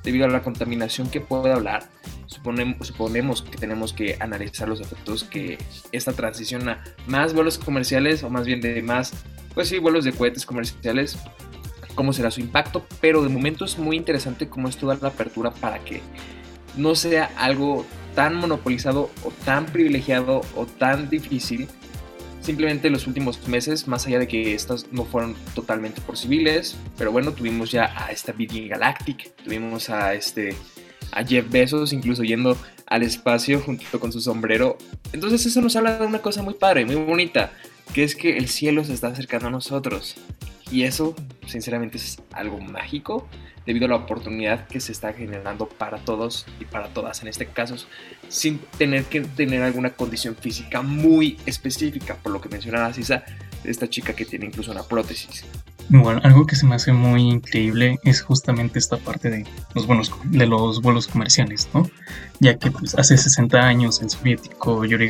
debido 0.04 0.26
a 0.26 0.30
la 0.30 0.42
contaminación 0.42 1.10
que 1.10 1.22
puede 1.22 1.54
hablar. 1.54 1.90
Suponemos, 2.26 3.42
que 3.42 3.58
tenemos 3.58 3.94
que 3.94 4.18
analizar 4.20 4.68
los 4.68 4.82
efectos 4.82 5.24
que 5.24 5.58
esta 5.92 6.14
transición 6.14 6.70
a 6.70 6.84
más 7.06 7.34
vuelos 7.34 7.58
comerciales 7.58 8.24
o 8.24 8.30
más 8.30 8.46
bien 8.46 8.62
de 8.62 8.82
más, 8.82 9.14
pues 9.54 9.70
sí, 9.70 9.80
vuelos 9.80 10.06
de 10.06 10.14
cohetes 10.14 10.46
comerciales, 10.46 11.18
cómo 11.96 12.14
será 12.14 12.32
su 12.32 12.42
impacto, 12.42 12.86
pero 13.02 13.24
de 13.24 13.30
momento 13.30 13.66
es 13.66 13.78
muy 13.78 13.98
interesante 13.98 14.50
cómo 14.50 14.68
esto 14.68 14.88
da 14.88 14.98
la 15.02 15.10
apertura 15.10 15.52
para 15.52 15.80
que 15.80 16.02
no 16.76 16.96
sea 16.96 17.32
algo 17.38 17.86
tan 18.16 18.36
monopolizado 18.36 19.12
o 19.24 19.32
tan 19.46 19.66
privilegiado 19.66 20.42
o 20.56 20.66
tan 20.66 21.10
difícil 21.10 21.68
simplemente 22.48 22.90
los 22.90 23.08
últimos 23.08 23.46
meses, 23.48 23.90
más 23.90 24.08
allá 24.08 24.20
de 24.20 24.28
que 24.28 24.54
estas 24.54 24.90
no 24.94 25.04
fueron 25.04 25.36
totalmente 25.54 26.00
por 26.00 26.18
civiles, 26.18 26.78
pero 26.98 27.12
bueno, 27.12 27.34
tuvimos 27.34 27.72
ya 27.72 27.94
a 27.94 28.10
esta 28.10 28.32
Virgin 28.32 28.70
Galactic, 28.70 29.36
tuvimos 29.44 29.90
a 29.90 30.14
este 30.14 30.56
a 31.12 31.26
Jeff 31.26 31.50
Bezos 31.50 31.92
incluso 31.92 32.24
yendo 32.24 32.58
al 32.86 33.04
espacio 33.04 33.60
junto 33.60 34.00
con 34.00 34.14
su 34.14 34.22
sombrero. 34.22 34.78
Entonces 35.12 35.46
eso 35.46 35.60
nos 35.62 35.76
habla 35.76 36.00
de 36.00 36.06
una 36.06 36.20
cosa 36.20 36.42
muy 36.42 36.54
padre, 36.54 36.86
muy 36.86 36.96
bonita, 36.96 37.52
que 37.94 38.06
es 38.06 38.16
que 38.16 38.38
el 38.38 38.48
cielo 38.48 38.86
se 38.86 38.94
está 38.94 39.08
acercando 39.08 39.48
a 39.48 39.52
nosotros. 39.52 40.16
Y 40.72 40.84
eso, 40.84 41.16
sinceramente, 41.46 41.98
es 41.98 42.22
algo 42.34 42.60
mágico 42.60 43.28
debido 43.66 43.86
a 43.86 43.90
la 43.90 43.96
oportunidad 43.98 44.66
que 44.68 44.80
se 44.80 44.94
está 44.94 45.12
generando 45.14 45.68
para 45.68 45.98
todos 45.98 46.46
y 46.60 46.66
para 46.66 46.88
todas 46.88 47.22
en 47.22 47.28
este 47.28 47.48
caso, 47.48 47.76
sin 48.30 48.60
tener 48.78 49.04
que 49.04 49.22
tener 49.22 49.62
alguna 49.62 49.90
condición 49.90 50.36
física 50.36 50.82
muy 50.82 51.38
específica, 51.46 52.16
por 52.16 52.32
lo 52.32 52.40
que 52.40 52.48
mencionaba 52.48 52.94
Sisa, 52.94 53.26
esta 53.66 53.90
chica 53.90 54.14
que 54.14 54.26
tiene 54.26 54.46
incluso 54.46 54.72
una 54.72 54.84
prótesis. 54.84 55.44
Algo 56.24 56.46
que 56.46 56.56
se 56.56 56.66
me 56.66 56.76
hace 56.76 56.92
muy 56.92 57.22
increíble 57.22 57.98
es 58.04 58.22
justamente 58.22 58.78
esta 58.78 58.98
parte 58.98 59.30
de 59.30 59.46
los 59.74 59.88
vuelos, 59.88 60.12
de 60.26 60.46
los 60.46 60.82
vuelos 60.82 61.08
comerciales, 61.08 61.70
¿no? 61.74 61.90
Ya 62.40 62.58
que 62.58 62.72
pues, 62.72 62.96
hace 62.96 63.18
60 63.18 63.58
años 63.58 64.02
el 64.02 64.10
soviético 64.10 64.84
Yuri 64.84 65.10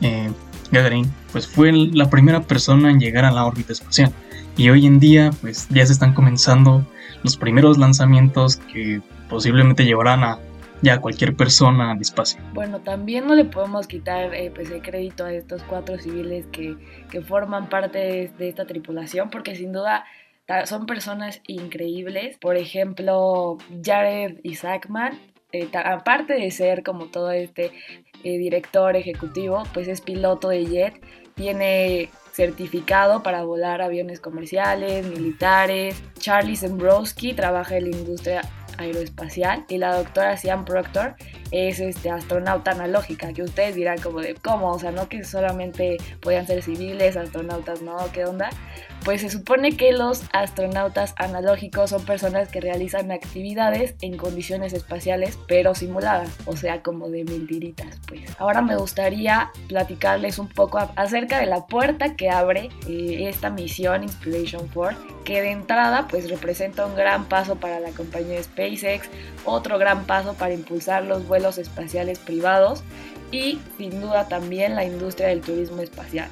eh, 0.00 0.30
Gagarin 0.72 1.12
pues, 1.30 1.46
fue 1.46 1.70
la 1.70 2.10
primera 2.10 2.42
persona 2.42 2.90
en 2.90 2.98
llegar 2.98 3.24
a 3.24 3.30
la 3.30 3.46
órbita 3.46 3.72
espacial. 3.72 4.12
Y 4.56 4.70
hoy 4.70 4.86
en 4.86 4.98
día 4.98 5.30
pues 5.40 5.68
ya 5.68 5.84
se 5.84 5.92
están 5.92 6.14
comenzando 6.14 6.86
los 7.22 7.36
primeros 7.36 7.76
lanzamientos 7.76 8.56
que 8.56 9.00
posiblemente 9.28 9.84
llevarán 9.84 10.24
a 10.24 10.38
ya 10.82 11.00
cualquier 11.00 11.34
persona 11.34 11.92
al 11.92 12.00
espacio. 12.00 12.40
Bueno, 12.52 12.80
también 12.80 13.26
no 13.26 13.34
le 13.34 13.44
podemos 13.44 13.86
quitar 13.86 14.34
eh, 14.34 14.52
pues 14.54 14.70
el 14.70 14.82
crédito 14.82 15.24
a 15.24 15.32
estos 15.32 15.62
cuatro 15.62 15.98
civiles 15.98 16.46
que, 16.52 16.76
que 17.10 17.20
forman 17.22 17.68
parte 17.68 18.32
de, 18.38 18.48
esta 18.48 18.66
tripulación, 18.66 19.30
porque 19.30 19.56
sin 19.56 19.72
duda 19.72 20.04
son 20.64 20.86
personas 20.86 21.40
increíbles. 21.46 22.38
Por 22.38 22.56
ejemplo, 22.56 23.58
Jared 23.84 24.38
Isaacman, 24.42 25.18
eh, 25.52 25.68
aparte 25.84 26.34
de 26.34 26.50
ser 26.50 26.82
como 26.82 27.06
todo 27.06 27.30
este 27.30 27.72
eh, 28.22 28.38
director 28.38 28.96
ejecutivo, 28.96 29.64
pues 29.72 29.88
es 29.88 30.00
piloto 30.00 30.48
de 30.48 30.66
jet, 30.66 31.02
tiene 31.34 32.10
certificado 32.36 33.22
para 33.22 33.44
volar 33.44 33.80
aviones 33.80 34.20
comerciales, 34.20 35.06
militares. 35.06 36.02
Charlie 36.18 36.54
Zembrowski 36.54 37.32
trabaja 37.32 37.78
en 37.78 37.90
la 37.90 37.96
industria 37.96 38.42
aeroespacial 38.76 39.64
y 39.70 39.78
la 39.78 39.96
doctora 39.96 40.36
Sian 40.36 40.66
Proctor 40.66 41.14
es 41.50 41.80
este 41.80 42.10
astronauta 42.10 42.72
analógica, 42.72 43.32
que 43.32 43.42
ustedes 43.42 43.74
dirán 43.74 43.98
como 44.02 44.20
de 44.20 44.34
cómo, 44.34 44.70
o 44.70 44.78
sea, 44.78 44.90
no 44.90 45.08
que 45.08 45.24
solamente 45.24 45.96
podían 46.20 46.46
ser 46.46 46.62
civiles, 46.62 47.16
astronautas, 47.16 47.80
no, 47.80 47.96
¿qué 48.12 48.26
onda? 48.26 48.50
Pues 49.06 49.20
se 49.20 49.30
supone 49.30 49.76
que 49.76 49.92
los 49.92 50.24
astronautas 50.32 51.14
analógicos 51.16 51.90
son 51.90 52.04
personas 52.04 52.48
que 52.48 52.60
realizan 52.60 53.12
actividades 53.12 53.94
en 54.00 54.16
condiciones 54.16 54.72
espaciales 54.72 55.38
pero 55.46 55.76
simuladas, 55.76 56.36
o 56.44 56.56
sea, 56.56 56.82
como 56.82 57.08
de 57.08 57.22
mentiritas, 57.22 58.00
pues. 58.08 58.22
Ahora 58.40 58.62
me 58.62 58.74
gustaría 58.74 59.52
platicarles 59.68 60.40
un 60.40 60.48
poco 60.48 60.80
acerca 60.96 61.38
de 61.38 61.46
la 61.46 61.68
puerta 61.68 62.16
que 62.16 62.30
abre 62.30 62.68
eh, 62.88 63.28
esta 63.28 63.48
misión 63.48 64.02
Inspiration 64.02 64.68
4, 64.74 64.98
que 65.24 65.40
de 65.40 65.52
entrada 65.52 66.08
pues 66.08 66.28
representa 66.28 66.84
un 66.84 66.96
gran 66.96 67.26
paso 67.26 67.54
para 67.54 67.78
la 67.78 67.90
compañía 67.90 68.42
SpaceX, 68.42 69.08
otro 69.44 69.78
gran 69.78 70.04
paso 70.06 70.34
para 70.34 70.52
impulsar 70.52 71.04
los 71.04 71.28
vuelos 71.28 71.58
espaciales 71.58 72.18
privados 72.18 72.82
y 73.30 73.60
sin 73.78 74.00
duda 74.00 74.26
también 74.26 74.74
la 74.74 74.84
industria 74.84 75.28
del 75.28 75.42
turismo 75.42 75.80
espacial 75.80 76.28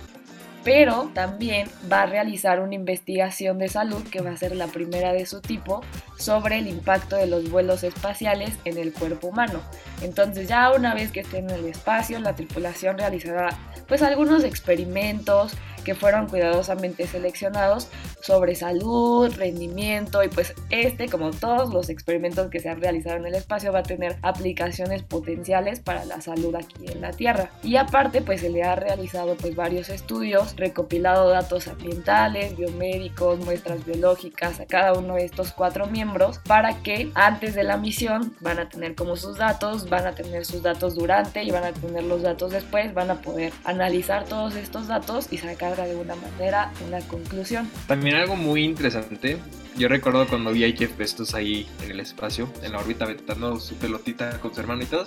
pero 0.64 1.10
también 1.12 1.68
va 1.92 2.02
a 2.02 2.06
realizar 2.06 2.60
una 2.60 2.74
investigación 2.74 3.58
de 3.58 3.68
salud 3.68 4.02
que 4.02 4.22
va 4.22 4.30
a 4.30 4.36
ser 4.36 4.56
la 4.56 4.66
primera 4.66 5.12
de 5.12 5.26
su 5.26 5.40
tipo 5.40 5.82
sobre 6.18 6.58
el 6.58 6.66
impacto 6.66 7.16
de 7.16 7.26
los 7.26 7.50
vuelos 7.50 7.84
espaciales 7.84 8.54
en 8.64 8.78
el 8.78 8.92
cuerpo 8.92 9.28
humano. 9.28 9.60
Entonces 10.00 10.48
ya 10.48 10.72
una 10.72 10.94
vez 10.94 11.12
que 11.12 11.20
esté 11.20 11.38
en 11.38 11.50
el 11.50 11.66
espacio, 11.66 12.18
la 12.18 12.34
tripulación 12.34 12.98
realizará 12.98 13.50
pues 13.86 14.02
algunos 14.02 14.44
experimentos 14.44 15.52
que 15.84 15.94
fueron 15.94 16.26
cuidadosamente 16.28 17.06
seleccionados 17.06 17.88
sobre 18.22 18.54
salud, 18.54 19.32
rendimiento 19.36 20.22
y 20.24 20.28
pues 20.28 20.54
este, 20.70 21.08
como 21.08 21.30
todos 21.30 21.72
los 21.72 21.90
experimentos 21.90 22.50
que 22.50 22.60
se 22.60 22.70
han 22.70 22.80
realizado 22.80 23.16
en 23.16 23.26
el 23.26 23.34
espacio, 23.34 23.72
va 23.72 23.80
a 23.80 23.82
tener 23.82 24.16
aplicaciones 24.22 25.02
potenciales 25.02 25.80
para 25.80 26.04
la 26.04 26.20
salud 26.20 26.54
aquí 26.54 26.86
en 26.86 27.00
la 27.00 27.12
Tierra. 27.12 27.50
Y 27.62 27.76
aparte, 27.76 28.22
pues 28.22 28.40
se 28.40 28.50
le 28.50 28.62
ha 28.62 28.74
realizado 28.74 29.36
pues 29.36 29.54
varios 29.54 29.88
estudios, 29.88 30.56
recopilado 30.56 31.28
datos 31.28 31.68
ambientales, 31.68 32.56
biomédicos, 32.56 33.38
muestras 33.40 33.84
biológicas 33.84 34.60
a 34.60 34.66
cada 34.66 34.94
uno 34.94 35.14
de 35.14 35.24
estos 35.24 35.52
cuatro 35.52 35.86
miembros 35.86 36.40
para 36.46 36.82
que 36.82 37.10
antes 37.14 37.54
de 37.54 37.64
la 37.64 37.76
misión 37.76 38.34
van 38.40 38.58
a 38.58 38.68
tener 38.68 38.94
como 38.94 39.16
sus 39.16 39.36
datos, 39.36 39.88
van 39.88 40.06
a 40.06 40.14
tener 40.14 40.44
sus 40.44 40.62
datos 40.62 40.94
durante 40.94 41.42
y 41.42 41.50
van 41.50 41.64
a 41.64 41.72
tener 41.72 42.04
los 42.04 42.22
datos 42.22 42.52
después, 42.52 42.94
van 42.94 43.10
a 43.10 43.20
poder 43.20 43.52
analizar 43.64 44.24
todos 44.24 44.56
estos 44.56 44.88
datos 44.88 45.28
y 45.30 45.38
sacar 45.38 45.73
de 45.82 45.90
alguna 45.90 46.14
manera 46.14 46.72
una 46.86 47.00
conclusión. 47.00 47.68
También 47.86 48.16
algo 48.16 48.36
muy 48.36 48.64
interesante, 48.64 49.38
yo 49.76 49.88
recuerdo 49.88 50.26
cuando 50.28 50.52
vi 50.52 50.64
a 50.64 50.76
Jeff 50.76 50.96
Bezos 50.96 51.34
ahí 51.34 51.66
en 51.82 51.90
el 51.90 51.98
espacio, 51.98 52.48
en 52.62 52.72
la 52.72 52.78
órbita, 52.78 53.06
aventando 53.06 53.58
su 53.58 53.74
pelotita 53.74 54.38
con 54.40 54.54
su 54.54 54.60
hermano 54.60 54.82
y 54.82 54.86
todo. 54.86 55.04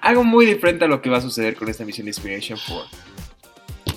Algo 0.00 0.24
muy 0.24 0.44
diferente 0.44 0.86
a 0.86 0.88
lo 0.88 1.00
que 1.00 1.08
va 1.08 1.18
a 1.18 1.20
suceder 1.20 1.54
con 1.54 1.68
esta 1.68 1.84
misión 1.84 2.08
Inspiration 2.08 2.58
4. 2.68 2.88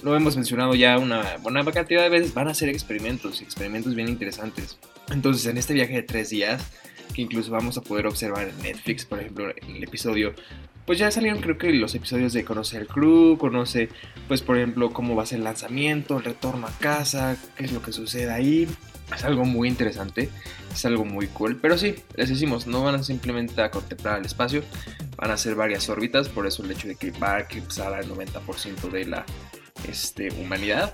Lo 0.03 0.15
hemos 0.15 0.35
mencionado 0.35 0.75
ya 0.75 0.97
una 0.97 1.37
buena 1.37 1.65
cantidad 1.71 2.03
de 2.03 2.09
veces, 2.09 2.33
van 2.33 2.47
a 2.47 2.53
ser 2.53 2.69
experimentos, 2.69 3.41
experimentos 3.41 3.95
bien 3.95 4.07
interesantes. 4.07 4.77
Entonces, 5.11 5.45
en 5.47 5.57
este 5.57 5.73
viaje 5.73 5.93
de 5.93 6.03
tres 6.03 6.29
días, 6.29 6.63
que 7.13 7.23
incluso 7.23 7.51
vamos 7.51 7.77
a 7.77 7.81
poder 7.81 8.05
observar 8.05 8.47
en 8.47 8.57
Netflix, 8.61 9.05
por 9.05 9.19
ejemplo, 9.19 9.51
en 9.55 9.75
el 9.75 9.83
episodio 9.83 10.33
pues 10.89 10.97
ya 10.97 11.11
salieron 11.11 11.39
creo 11.39 11.55
que 11.55 11.71
los 11.71 11.93
episodios 11.93 12.33
de 12.33 12.43
conocer 12.43 12.81
el 12.81 12.87
crew, 12.87 13.37
conoce 13.37 13.89
pues 14.27 14.41
por 14.41 14.57
ejemplo 14.57 14.91
cómo 14.91 15.15
va 15.15 15.21
a 15.21 15.25
ser 15.27 15.37
el 15.37 15.43
lanzamiento, 15.43 16.17
el 16.17 16.23
retorno 16.23 16.65
a 16.65 16.71
casa, 16.79 17.37
qué 17.55 17.65
es 17.65 17.71
lo 17.71 17.83
que 17.83 17.91
sucede 17.91 18.31
ahí. 18.31 18.67
Es 19.15 19.23
algo 19.23 19.45
muy 19.45 19.67
interesante, 19.67 20.31
es 20.73 20.85
algo 20.85 21.05
muy 21.05 21.27
cool. 21.27 21.59
Pero 21.61 21.77
sí, 21.77 21.93
les 22.15 22.29
decimos, 22.29 22.65
no 22.65 22.81
van 22.81 22.95
a 22.95 23.03
simplemente 23.03 23.61
a 23.61 23.69
contemplar 23.69 24.17
el 24.17 24.25
espacio, 24.25 24.63
van 25.15 25.29
a 25.29 25.35
hacer 25.35 25.53
varias 25.53 25.87
órbitas, 25.89 26.27
por 26.27 26.47
eso 26.47 26.63
el 26.63 26.71
hecho 26.71 26.87
de 26.87 26.95
que 26.95 27.11
va 27.11 27.35
a 27.35 27.39
eclipsar 27.41 28.01
el 28.03 28.09
90% 28.09 28.89
de 28.89 29.05
la 29.05 29.25
este, 29.87 30.29
humanidad. 30.41 30.91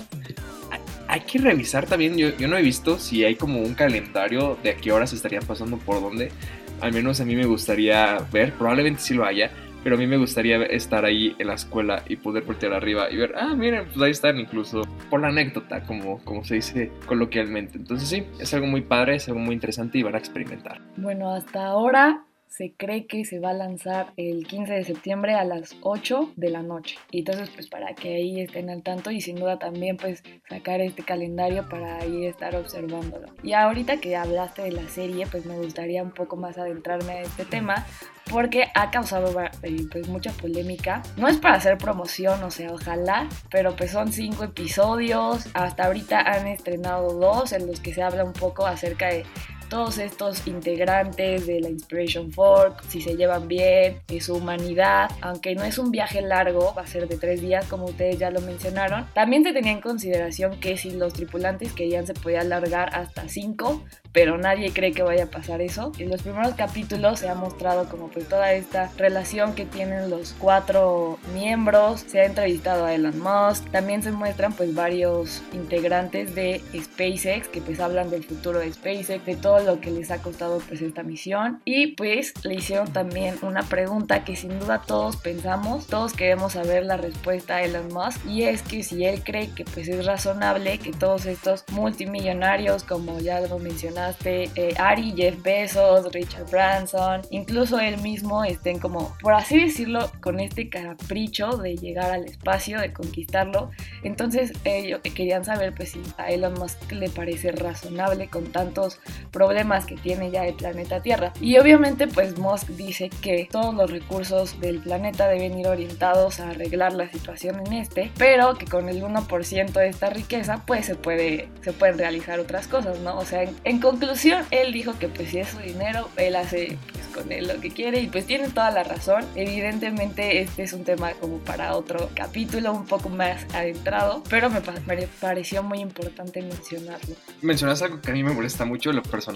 Hay 1.08 1.22
que 1.22 1.40
revisar 1.40 1.86
también, 1.86 2.18
yo, 2.18 2.36
yo 2.36 2.50
no 2.50 2.58
he 2.58 2.62
visto 2.62 3.00
si 3.00 3.24
hay 3.24 3.36
como 3.36 3.62
un 3.62 3.75
calendario 3.75 4.58
de 4.62 4.72
a 4.72 4.75
qué 4.75 4.92
horas 4.92 5.14
estarían 5.14 5.46
pasando 5.46 5.78
por 5.78 6.02
dónde. 6.02 6.34
Al 6.82 6.92
menos 6.92 7.22
a 7.22 7.25
mí 7.25 7.38
me 7.38 7.46
gustaría 7.46 8.18
ver, 8.34 8.52
probablemente 8.56 9.00
sí 9.00 9.14
lo 9.14 9.24
haya, 9.24 9.52
pero 9.86 9.98
a 9.98 10.00
mí 10.00 10.08
me 10.08 10.18
gustaría 10.18 10.63
estar 10.63 11.06
ahí 11.06 11.36
en 11.38 11.46
la 11.46 11.54
escuela 11.54 12.01
y 12.10 12.15
poder 12.15 12.42
voltear 12.42 12.74
arriba 12.74 13.08
y 13.12 13.18
ver, 13.18 13.36
ah, 13.38 13.54
miren, 13.56 13.86
pues 13.86 14.01
ahí 14.01 14.10
están 14.10 14.39
incluso 14.39 14.82
por 15.12 15.22
la 15.22 15.27
anécdota, 15.27 15.84
como, 15.84 16.18
como 16.25 16.44
se 16.44 16.56
dice 16.56 16.92
coloquialmente. 17.06 17.77
Entonces 17.77 18.10
sí, 18.10 18.25
es 18.39 18.51
algo 18.56 18.65
muy 18.65 18.82
padre, 18.82 19.18
es 19.18 19.27
algo 19.27 19.42
muy 19.42 19.54
interesante 19.54 20.00
y 20.00 20.01
van 20.01 20.15
a 20.15 20.18
experimentar. 20.18 20.82
Bueno, 20.98 21.32
hasta 21.36 21.68
ahora 21.68 22.25
se 22.56 22.74
cree 22.74 23.06
que 23.06 23.26
se 23.26 23.40
va 23.40 23.50
a 23.50 23.54
lanzar 23.54 24.14
el 24.16 24.48
15 24.48 24.72
de 24.74 24.84
septiembre 24.86 25.34
a 25.36 25.44
las 25.44 25.76
8 25.82 26.32
de 26.38 26.50
la 26.50 26.62
noche. 26.62 26.98
Y 27.12 27.20
entonces 27.20 27.50
pues 27.50 27.68
para 27.68 27.94
que 27.96 28.16
ahí 28.16 28.40
estén 28.40 28.70
al 28.70 28.82
tanto 28.82 29.12
y 29.12 29.20
sin 29.20 29.36
duda 29.36 29.60
también 29.60 29.98
pues 29.98 30.24
sacar 30.48 30.80
este 30.80 31.04
calendario 31.04 31.68
para 31.68 31.98
ahí 31.98 32.26
estar 32.26 32.56
observándolo. 32.56 33.28
Y 33.44 33.54
ahorita 33.54 33.98
que 33.98 34.16
hablaste 34.16 34.62
de 34.62 34.72
la 34.72 34.88
serie 34.88 35.28
pues 35.28 35.46
me 35.46 35.58
gustaría 35.58 36.02
un 36.02 36.12
poco 36.12 36.38
más 36.38 36.58
adentrarme 36.58 37.12
a 37.12 37.22
este 37.24 37.44
tema 37.44 37.86
porque 38.30 38.70
ha 38.74 38.90
causado 38.90 39.40
eh, 39.62 39.88
pues 39.92 40.08
mucha 40.08 40.32
polémica. 40.32 41.04
No 41.18 41.28
es 41.28 41.38
para 41.38 41.56
hacer 41.56 41.78
promoción, 41.78 42.44
o 42.44 42.52
sea, 42.52 42.72
ojalá, 42.74 43.28
pero 43.52 43.76
pues 43.76 43.92
son 43.92 44.12
cinco 44.12 44.46
episodios. 44.46 45.48
Hasta 45.54 45.86
ahorita 45.86 46.22
han 46.22 46.48
estrenado 46.48 47.14
dos 47.14 47.52
en 47.52 47.68
los 47.68 47.80
que 47.80 47.94
se 47.94 48.02
habla 48.02 48.24
un 48.24 48.34
poco 48.34 48.66
acerca 48.66 49.08
de 49.10 49.26
todos 49.70 49.98
estos 49.98 50.48
integrantes 50.48 51.48
de 51.48 51.60
la 51.60 51.70
Inspiration 51.70 52.32
Fork, 52.32 52.84
si 52.88 53.02
se 53.02 53.16
llevan 53.16 53.48
bien, 53.48 54.00
de 54.08 54.22
su 54.22 54.36
humanidad, 54.36 55.12
aunque 55.22 55.56
no 55.56 55.64
es 55.64 55.78
un 55.78 55.92
viaje 55.92 56.22
largo, 56.22 56.74
va 56.76 56.84
a 56.84 56.88
ser 56.88 57.08
de 57.08 57.18
tres 57.18 57.42
días 57.42 57.66
como 57.68 57.86
ustedes 57.86 58.20
ya 58.20 58.32
lo 58.32 58.42
mencionaron, 58.42 59.08
también 59.14 59.44
se 59.44 59.54
tenía 59.54 59.72
en 59.72 59.82
consideración 59.82 60.60
que 60.60 60.78
si 60.78 60.92
los 60.92 61.14
tripulantes 61.14 61.74
querían 61.74 62.06
se 62.08 62.14
podía 62.14 62.42
alargar 62.42 62.96
hasta 62.96 63.28
cinco, 63.28 63.84
pero 64.12 64.38
nadie 64.38 64.72
cree 64.72 64.94
que 64.94 65.04
vaya 65.04 65.26
a 65.26 65.30
pasar 65.30 65.62
eso. 65.62 65.92
En 66.00 66.10
los 66.10 66.22
primeros 66.22 66.56
capítulos 66.56 67.20
se 67.20 67.28
ha 67.28 67.36
mostrado 67.36 67.90
como 67.90 68.08
pues 68.08 68.30
toda 68.30 68.54
esta 68.54 68.90
relación 68.98 69.56
que 69.56 69.66
tienen 69.66 70.10
los 70.10 70.34
cuatro 70.40 71.20
miembros, 71.34 72.06
se 72.08 72.22
ha 72.22 72.26
entrevistado 72.26 72.86
a 72.86 72.94
Elon 72.94 73.20
Musk, 73.20 73.70
también 73.72 74.04
se 74.04 74.12
muestran 74.12 74.54
pues 74.54 74.74
varios 74.74 75.44
integrantes 75.54 76.34
de 76.34 76.62
SpaceX 76.74 77.48
que 77.50 77.62
pues 77.62 77.80
hablan 77.80 78.10
del 78.10 78.24
futuro 78.24 78.60
de 78.60 78.72
SpaceX, 78.72 79.26
de 79.26 79.36
todo 79.36 79.55
lo 79.60 79.80
que 79.80 79.92
les 79.92 80.12
ha 80.12 80.22
costado 80.22 80.60
pues 80.68 80.82
esta 80.82 81.04
misión 81.04 81.62
y 81.66 81.88
pues 81.88 82.34
le 82.44 82.56
hicieron 82.56 82.92
también 82.92 83.36
una 83.42 83.64
pregunta 83.64 84.24
que 84.24 84.36
sin 84.36 84.60
duda 84.60 84.82
todos 84.86 85.18
pensamos, 85.18 85.88
todos 85.88 86.14
queremos 86.14 86.54
saber 86.54 86.86
la 86.86 86.98
respuesta 86.98 87.56
a 87.56 87.64
Elon 87.64 87.94
Musk 87.94 88.26
y 88.26 88.44
es 88.44 88.62
que 88.62 88.84
si 88.84 89.06
él 89.06 89.24
cree 89.24 89.50
que 89.50 89.66
pues 89.66 89.88
es 89.88 90.06
razonable 90.06 90.78
que 90.80 90.92
todos 90.92 91.26
estos 91.26 91.64
multimillonarios 91.72 92.84
como 92.84 93.20
ya 93.20 93.40
lo 93.42 93.60
mencionaba 93.60 94.16
eh, 94.26 94.74
Ari, 94.78 95.14
Jeff 95.16 95.42
Bezos, 95.42 96.12
Richard 96.12 96.50
Branson, 96.50 97.22
incluso 97.30 97.80
él 97.80 97.98
mismo 98.02 98.44
estén 98.44 98.80
como, 98.80 99.16
por 99.22 99.34
así 99.34 99.60
decirlo, 99.60 100.12
con 100.22 100.40
este 100.40 100.70
capricho 100.70 101.58
de 101.58 101.76
llegar 101.76 102.12
al 102.12 102.26
espacio, 102.26 102.80
de 102.80 102.92
conquistarlo. 102.92 103.72
Entonces 104.04 104.52
ellos 104.64 105.02
querían 105.02 105.46
saber 105.46 105.74
pues 105.74 105.92
si 105.92 106.02
a 106.18 106.30
Elon 106.30 106.54
Musk 106.54 106.92
le 106.92 107.10
parece 107.10 107.52
razonable 107.52 108.28
con 108.28 108.52
tantos 108.52 109.00
problemas 109.32 109.45
que 109.88 109.96
tiene 109.96 110.32
ya 110.32 110.46
el 110.46 110.54
planeta 110.54 111.02
Tierra. 111.02 111.34
Y 111.40 111.58
obviamente 111.58 112.08
pues 112.08 112.38
Musk 112.38 112.68
dice 112.70 113.10
que 113.10 113.48
todos 113.52 113.74
los 113.74 113.90
recursos 113.90 114.60
del 114.60 114.80
planeta 114.80 115.28
deben 115.28 115.58
ir 115.58 115.68
orientados 115.68 116.40
a 116.40 116.50
arreglar 116.50 116.94
la 116.94 117.10
situación 117.10 117.62
en 117.66 117.74
este, 117.74 118.12
pero 118.18 118.56
que 118.56 118.66
con 118.66 118.90
el 118.90 119.02
1% 119.02 119.72
de 119.72 119.88
esta 119.88 120.10
riqueza 120.10 120.62
pues 120.66 120.86
se 120.86 120.96
puede 120.96 121.50
se 121.62 121.74
pueden 121.74 121.98
realizar 121.98 122.40
otras 122.40 122.68
cosas, 122.68 123.00
¿no? 123.00 123.18
O 123.18 123.25
sea, 123.25 123.44
en, 123.44 123.56
en 123.64 123.80
conclusión, 123.80 124.46
él 124.52 124.72
dijo 124.72 124.98
que 125.00 125.08
pues 125.08 125.30
si 125.30 125.40
es 125.40 125.50
su 125.50 125.60
dinero, 125.60 126.10
él 126.18 126.36
hace 126.36 126.78
pues, 126.92 127.06
con 127.08 127.32
él 127.32 127.48
lo 127.48 127.60
que 127.62 127.72
quiere 127.72 128.02
y 128.02 128.08
pues 128.08 128.25
tiene 128.25 128.50
toda 128.50 128.72
la 128.72 128.84
razón. 128.84 129.25
Evidentemente 129.36 130.42
este 130.42 130.64
es 130.64 130.74
un 130.74 130.84
tema 130.84 131.12
como 131.14 131.38
para 131.40 131.75
otro 131.75 132.10
capítulo 132.14 132.74
un 132.74 132.86
poco 132.86 133.10
más 133.10 133.46
adentrado, 133.54 134.24
pero 134.30 134.50
me, 134.50 134.62
pareció 134.62 135.64
muy 135.64 135.80
importante 135.80 136.42
mencionarlo. 136.42 137.16
Mencionas 137.42 137.82
algo 137.82 138.02
que 138.02 138.12
a 138.12 138.14
mí 138.14 138.24
me 138.24 138.34
molesta 138.34 138.66
mucho 138.66 138.92
lo 138.92 139.02
personal, 139.04 139.35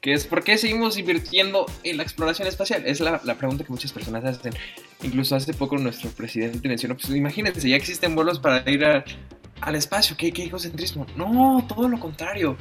que 0.00 0.12
es 0.12 0.26
¿por 0.26 0.44
qué 0.44 0.58
seguimos 0.58 0.98
invirtiendo 0.98 1.66
en 1.82 1.96
la 1.96 2.02
exploración 2.02 2.48
espacial? 2.48 2.82
Es 2.86 3.00
la, 3.00 3.20
la 3.24 3.36
pregunta 3.36 3.64
que 3.64 3.72
muchas 3.72 3.92
personas 3.92 4.24
hacen. 4.24 4.52
Incluso 5.02 5.36
hace 5.36 5.54
poco 5.54 5.78
nuestro 5.78 6.10
presidente 6.10 6.68
mencionó, 6.68 6.96
pues 6.96 7.08
imagínense, 7.10 7.68
ya 7.68 7.76
existen 7.76 8.14
vuelos 8.14 8.38
para 8.38 8.68
ir 8.70 8.84
al 8.84 9.74
espacio, 9.74 10.16
¿qué, 10.16 10.32
qué 10.32 10.44
egocentrismo? 10.44 11.06
No, 11.16 11.64
todo 11.68 11.88
lo 11.88 11.98
contrario 11.98 12.56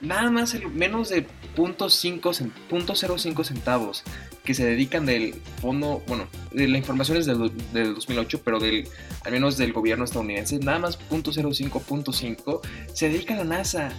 nada 0.00 0.30
más 0.30 0.54
el 0.54 0.68
menos 0.68 1.10
de 1.10 1.26
0.05 1.56 3.44
centavos 3.44 4.04
que 4.44 4.54
se 4.54 4.64
dedican 4.64 5.04
del 5.06 5.34
fondo, 5.60 6.02
bueno, 6.06 6.26
de 6.52 6.68
la 6.68 6.78
información 6.78 7.18
es 7.18 7.26
del, 7.26 7.38
2008, 7.72 8.40
pero 8.42 8.58
del, 8.58 8.88
al 9.24 9.32
menos 9.32 9.56
del 9.58 9.72
gobierno 9.72 10.04
estadounidense, 10.04 10.58
nada 10.58 10.78
más 10.78 10.98
0.05, 11.10 12.60
se 12.92 13.08
dedica 13.08 13.34
a 13.34 13.38
la 13.38 13.44
NASA. 13.44 13.90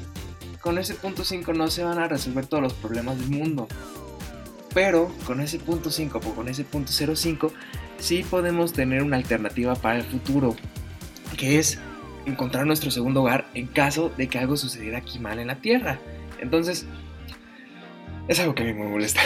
Con 0.62 0.77
ese 0.77 0.94
punto 0.94 1.24
5 1.24 1.53
no 1.53 1.70
se 1.70 1.84
van 1.84 1.98
a 1.98 2.08
resolver 2.08 2.46
todos 2.46 2.62
los 2.63 2.74
problemas 2.74 3.18
del 3.18 3.30
mundo. 3.30 3.68
Pero 4.74 5.12
con 5.25 5.41
ese 5.41 5.60
punto 5.60 5.89
5 5.89 6.20
o 6.20 6.36
con 6.36 6.48
ese 6.48 6.63
punto 6.63 6.91
05 6.91 7.51
sí 7.98 8.24
podemos 8.30 8.72
tener 8.72 9.03
una 9.03 9.18
alternativa 9.18 9.75
para 9.75 9.98
el 9.98 10.03
futuro, 10.03 10.56
que 11.38 11.60
es 11.60 11.80
encontrar 12.25 12.65
nuestro 12.65 12.91
segundo 12.91 13.22
hogar 13.22 13.48
en 13.53 13.68
caso 13.68 14.12
de 14.18 14.27
que 14.27 14.39
algo 14.39 14.56
sucediera 14.56 15.00
aquí 15.00 15.20
mal 15.20 15.39
en 15.39 15.48
la 15.48 15.56
Tierra. 15.56 16.00
Entonces, 16.39 16.86
es 18.27 18.40
algo 18.40 18.55
que 18.55 18.64
a 18.64 18.66
mí 18.66 18.74
me 18.74 18.88
molesta. 18.88 19.22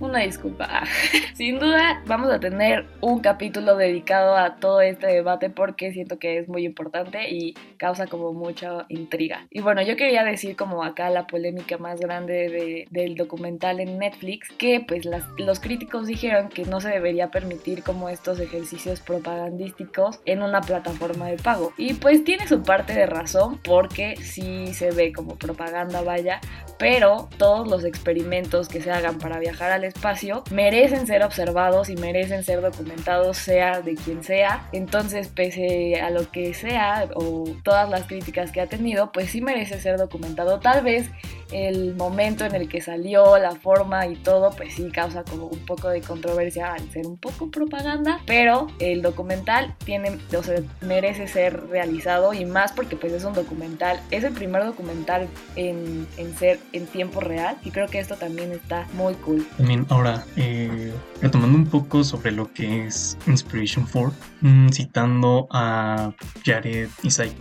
Una 0.00 0.20
disculpa. 0.20 0.84
Sin 1.34 1.58
duda 1.58 2.02
vamos 2.06 2.32
a 2.32 2.40
tener 2.40 2.86
un 3.02 3.20
capítulo 3.20 3.76
dedicado 3.76 4.34
a 4.34 4.56
todo 4.56 4.80
este 4.80 5.06
debate 5.06 5.50
porque 5.50 5.92
siento 5.92 6.18
que 6.18 6.38
es 6.38 6.48
muy 6.48 6.64
importante 6.64 7.30
y 7.30 7.52
causa 7.76 8.06
como 8.06 8.32
mucha 8.32 8.86
intriga. 8.88 9.46
Y 9.50 9.60
bueno, 9.60 9.82
yo 9.82 9.96
quería 9.96 10.24
decir 10.24 10.56
como 10.56 10.84
acá 10.84 11.10
la 11.10 11.26
polémica 11.26 11.76
más 11.76 12.00
grande 12.00 12.86
del 12.90 13.14
documental 13.14 13.78
en 13.78 13.98
Netflix, 13.98 14.48
que 14.56 14.80
pues 14.80 15.06
los 15.36 15.60
críticos 15.60 16.06
dijeron 16.06 16.48
que 16.48 16.64
no 16.64 16.80
se 16.80 16.88
debería 16.88 17.30
permitir 17.30 17.82
como 17.82 18.08
estos 18.08 18.40
ejercicios 18.40 19.00
propagandísticos 19.00 20.20
en 20.24 20.42
una 20.42 20.62
plataforma 20.62 21.26
de 21.28 21.36
pago. 21.36 21.74
Y 21.76 21.92
pues 21.94 22.24
tiene 22.24 22.48
su 22.48 22.62
parte 22.62 22.94
de 22.94 23.04
razón 23.04 23.58
porque 23.62 24.16
sí 24.16 24.72
se 24.72 24.92
ve 24.92 25.12
como 25.12 25.36
propaganda, 25.36 26.00
vaya, 26.00 26.40
pero 26.80 27.28
todos 27.36 27.68
los 27.68 27.84
experimentos 27.84 28.68
que 28.68 28.80
se 28.80 28.90
hagan 28.90 29.18
para 29.18 29.38
viajar 29.38 29.70
al 29.70 29.84
espacio 29.84 30.42
merecen 30.50 31.06
ser 31.06 31.22
observados 31.22 31.90
y 31.90 31.96
merecen 31.96 32.42
ser 32.42 32.62
documentados, 32.62 33.36
sea 33.36 33.82
de 33.82 33.96
quien 33.96 34.24
sea. 34.24 34.66
Entonces, 34.72 35.28
pese 35.28 36.00
a 36.00 36.08
lo 36.08 36.30
que 36.30 36.54
sea 36.54 37.06
o 37.14 37.44
todas 37.62 37.90
las 37.90 38.04
críticas 38.04 38.50
que 38.50 38.62
ha 38.62 38.66
tenido, 38.66 39.12
pues 39.12 39.30
sí 39.30 39.42
merece 39.42 39.78
ser 39.78 39.98
documentado. 39.98 40.58
Tal 40.58 40.82
vez 40.82 41.10
el 41.52 41.94
momento 41.94 42.44
en 42.44 42.54
el 42.54 42.68
que 42.68 42.80
salió, 42.80 43.36
la 43.38 43.54
forma 43.56 44.06
y 44.06 44.16
todo, 44.16 44.50
pues 44.50 44.74
sí 44.74 44.90
causa 44.90 45.22
como 45.24 45.46
un 45.46 45.58
poco 45.66 45.88
de 45.88 46.00
controversia 46.00 46.72
al 46.72 46.90
ser 46.92 47.06
un 47.06 47.18
poco 47.18 47.50
propaganda, 47.50 48.20
pero 48.26 48.68
el 48.78 49.02
documental 49.02 49.74
tiene, 49.84 50.18
o 50.36 50.42
sea, 50.42 50.60
merece 50.80 51.28
ser 51.28 51.68
realizado 51.68 52.32
y 52.32 52.44
más 52.44 52.72
porque 52.72 52.96
pues 52.96 53.12
es 53.12 53.24
un 53.24 53.34
documental, 53.34 54.00
es 54.10 54.24
el 54.24 54.32
primer 54.32 54.64
documental 54.64 55.28
en, 55.56 56.06
en 56.16 56.36
ser 56.36 56.58
en 56.72 56.86
tiempo 56.86 57.20
real 57.20 57.56
y 57.64 57.70
creo 57.70 57.88
que 57.88 57.98
esto 57.98 58.16
también 58.16 58.52
está 58.52 58.86
muy 58.94 59.14
cool. 59.14 59.46
También 59.56 59.86
ahora, 59.88 60.24
eh, 60.36 60.92
retomando 61.20 61.56
un 61.56 61.66
poco 61.66 62.04
sobre 62.04 62.32
lo 62.32 62.52
que 62.52 62.86
es 62.86 63.16
Inspiration 63.26 63.86
4, 63.90 64.12
mm, 64.40 64.68
citando 64.70 65.48
a 65.50 66.12
Jared, 66.44 66.88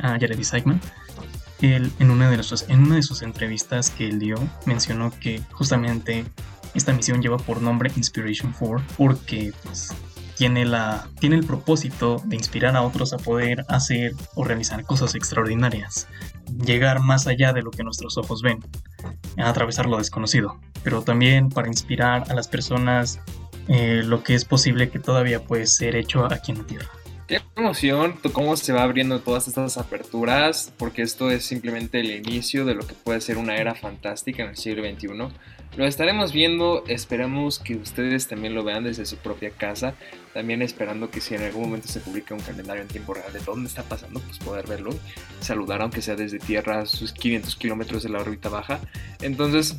a 0.02 0.10
Jared 0.20 0.39
Isaacman, 0.39 0.82
él 1.62 1.92
en 2.00 2.12
una, 2.12 2.30
de 2.30 2.42
sus, 2.44 2.70
en 2.70 2.84
una 2.84 2.96
de 2.96 3.04
sus 3.04 3.22
entrevistas 3.22 3.89
que 3.89 4.08
él 4.08 4.20
dio 4.20 4.38
mencionó 4.65 5.12
que 5.20 5.42
justamente 5.52 6.26
esta 6.74 6.94
misión 6.94 7.22
lleva 7.22 7.38
por 7.38 7.62
nombre 7.62 7.92
Inspiration 7.96 8.54
4 8.58 8.82
porque 8.98 9.52
pues, 9.63 9.94
tiene, 10.38 10.63
la, 10.63 11.08
tiene 11.20 11.36
el 11.36 11.46
propósito 11.46 12.22
de 12.26 12.38
inspirar 12.38 12.76
a 12.78 12.82
otros 12.82 13.12
a 13.12 13.18
poder 13.18 13.65
hacer 13.68 14.13
o 14.36 14.46
realizar 14.46 14.86
cosas 14.86 15.15
extraordinarias, 15.15 16.08
llegar 16.65 17.02
más 17.02 17.28
allá 17.28 17.52
de 17.52 17.62
lo 17.62 17.72
que 17.72 17.84
nuestros 17.84 18.18
ojos 18.18 18.42
ven, 18.42 18.60
a 19.38 19.49
atravesar 19.49 19.85
lo 19.85 19.97
desconocido, 19.97 20.59
pero 20.83 21.01
también 21.01 21.49
para 21.49 21.67
inspirar 21.67 22.23
a 22.29 22.33
las 22.33 22.47
personas 22.47 23.19
eh, 23.67 24.01
lo 24.03 24.23
que 24.23 24.35
es 24.35 24.45
posible 24.45 24.89
que 24.89 24.99
todavía 24.99 25.43
puede 25.43 25.67
ser 25.67 25.95
hecho 25.95 26.25
aquí 26.25 26.51
en 26.51 26.57
la 26.59 26.63
Tierra. 26.65 26.89
Qué 27.30 27.39
emoción, 27.56 28.15
cómo 28.34 28.58
se 28.58 28.74
va 28.74 28.82
abriendo 28.82 29.20
todas 29.20 29.48
estas 29.48 29.78
aperturas, 29.78 30.74
porque 30.80 31.04
esto 31.04 31.30
es 31.30 31.46
simplemente 31.46 32.00
el 32.00 32.10
inicio 32.10 32.65
de 32.65 32.74
lo 32.74 32.88
que 32.88 32.96
puede 32.96 33.22
ser 33.22 33.38
una 33.38 33.56
era 33.56 33.76
fantástica 33.76 34.42
en 34.42 34.50
el 34.50 34.58
siglo 34.58 34.84
XXI. 34.84 35.10
Lo 35.78 35.86
estaremos 35.86 36.34
viendo, 36.34 36.84
esperamos 36.88 37.60
que 37.60 37.76
ustedes 37.76 38.28
también 38.28 38.56
lo 38.56 38.63
vean 38.63 38.84
desde 38.84 39.06
su 39.06 39.18
propia 39.18 39.52
casa, 39.52 39.94
también 40.34 40.63
esperando 40.63 41.12
que 41.12 41.22
si 41.22 41.36
en 41.36 41.44
algún 41.44 41.65
momento 41.65 41.88
se 41.88 42.00
publique 42.00 42.34
un 42.34 42.39
calendario 42.39 42.82
en 42.82 42.88
tiempo 42.88 43.13
real 43.13 43.32
de 43.32 43.42
dónde 43.42 43.68
está 43.68 43.84
pasando, 43.84 44.20
pues 44.22 44.39
poder 44.39 44.65
verlo, 44.65 44.89
saludar 45.39 45.84
aunque 45.84 46.02
sea 46.02 46.15
desde 46.15 46.39
tierra 46.39 46.88
sus 46.88 47.13
500 47.13 47.56
kilómetros 47.58 48.02
de 48.02 48.10
la 48.10 48.22
órbita 48.22 48.50
baja. 48.50 48.80
Entonces, 49.22 49.76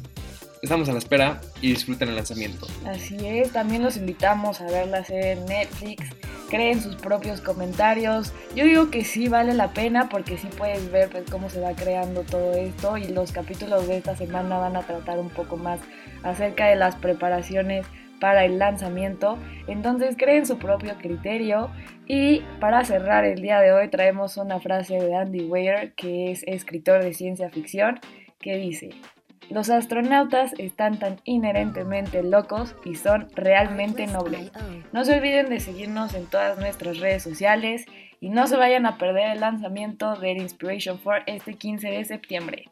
estamos 0.63 0.89
a 0.89 0.93
la 0.93 0.99
espera 0.99 1.41
y 1.61 1.71
disfruten 1.71 2.11
el 2.11 2.15
lanzamiento. 2.15 2.69
Así 2.87 3.17
es, 3.27 3.51
también 3.51 3.83
los 3.83 3.97
invitamos 3.97 4.61
a 4.61 4.67
ver 4.67 4.87
la 4.87 5.05
serie 5.05 5.35
Netflix 5.49 6.05
creen 6.51 6.81
sus 6.81 6.97
propios 6.97 7.41
comentarios. 7.41 8.35
Yo 8.55 8.65
digo 8.65 8.91
que 8.91 9.05
sí 9.05 9.29
vale 9.29 9.55
la 9.55 9.69
pena 9.69 10.09
porque 10.09 10.37
sí 10.37 10.49
puedes 10.59 10.91
ver 10.91 11.09
pues, 11.09 11.25
cómo 11.31 11.49
se 11.49 11.61
va 11.61 11.75
creando 11.75 12.23
todo 12.23 12.53
esto 12.53 12.99
y 12.99 13.09
los 13.09 13.33
capítulos 13.33 13.89
de 13.89 13.99
esta 13.99 14.17
semana 14.17 14.59
van 14.59 14.77
a 14.77 14.83
tratar 14.83 15.19
un 15.19 15.31
poco 15.31 15.57
más 15.57 15.81
acerca 16.23 16.67
de 16.67 16.77
las 16.77 16.97
preparaciones 16.97 17.87
para 18.21 18.45
el 18.45 18.59
lanzamiento, 18.59 19.39
entonces 19.67 20.15
creen 20.19 20.45
su 20.45 20.59
propio 20.59 20.95
criterio 20.99 21.71
y 22.07 22.43
para 22.61 22.85
cerrar 22.85 23.25
el 23.25 23.41
día 23.41 23.61
de 23.61 23.73
hoy 23.73 23.89
traemos 23.89 24.37
una 24.37 24.61
frase 24.61 25.01
de 25.01 25.17
Andy 25.17 25.45
Weir, 25.45 25.95
que 25.97 26.31
es 26.31 26.43
escritor 26.47 27.03
de 27.03 27.15
ciencia 27.15 27.49
ficción, 27.49 27.99
que 28.39 28.57
dice, 28.57 28.91
los 29.51 29.69
astronautas 29.69 30.55
están 30.59 30.99
tan 30.99 31.21
inherentemente 31.25 32.23
locos 32.23 32.75
y 32.85 32.95
son 32.95 33.29
realmente 33.35 34.07
nobles. 34.07 34.53
No 34.93 35.05
se 35.05 35.17
olviden 35.17 35.51
de 35.51 35.61
seguirnos 35.61 36.15
en 36.15 36.27
todas 36.27 36.59
nuestras 36.59 36.99
redes 36.99 37.23
sociales 37.23 37.85
y 38.21 38.29
no 38.29 38.47
se 38.47 38.57
vayan 38.57 38.87
a 38.87 38.97
perder 38.97 39.33
el 39.33 39.41
lanzamiento 39.41 40.15
del 40.17 40.39
Inspiration 40.39 40.99
4 41.03 41.25
este 41.27 41.55
15 41.55 41.89
de 41.89 42.05
septiembre. 42.05 42.69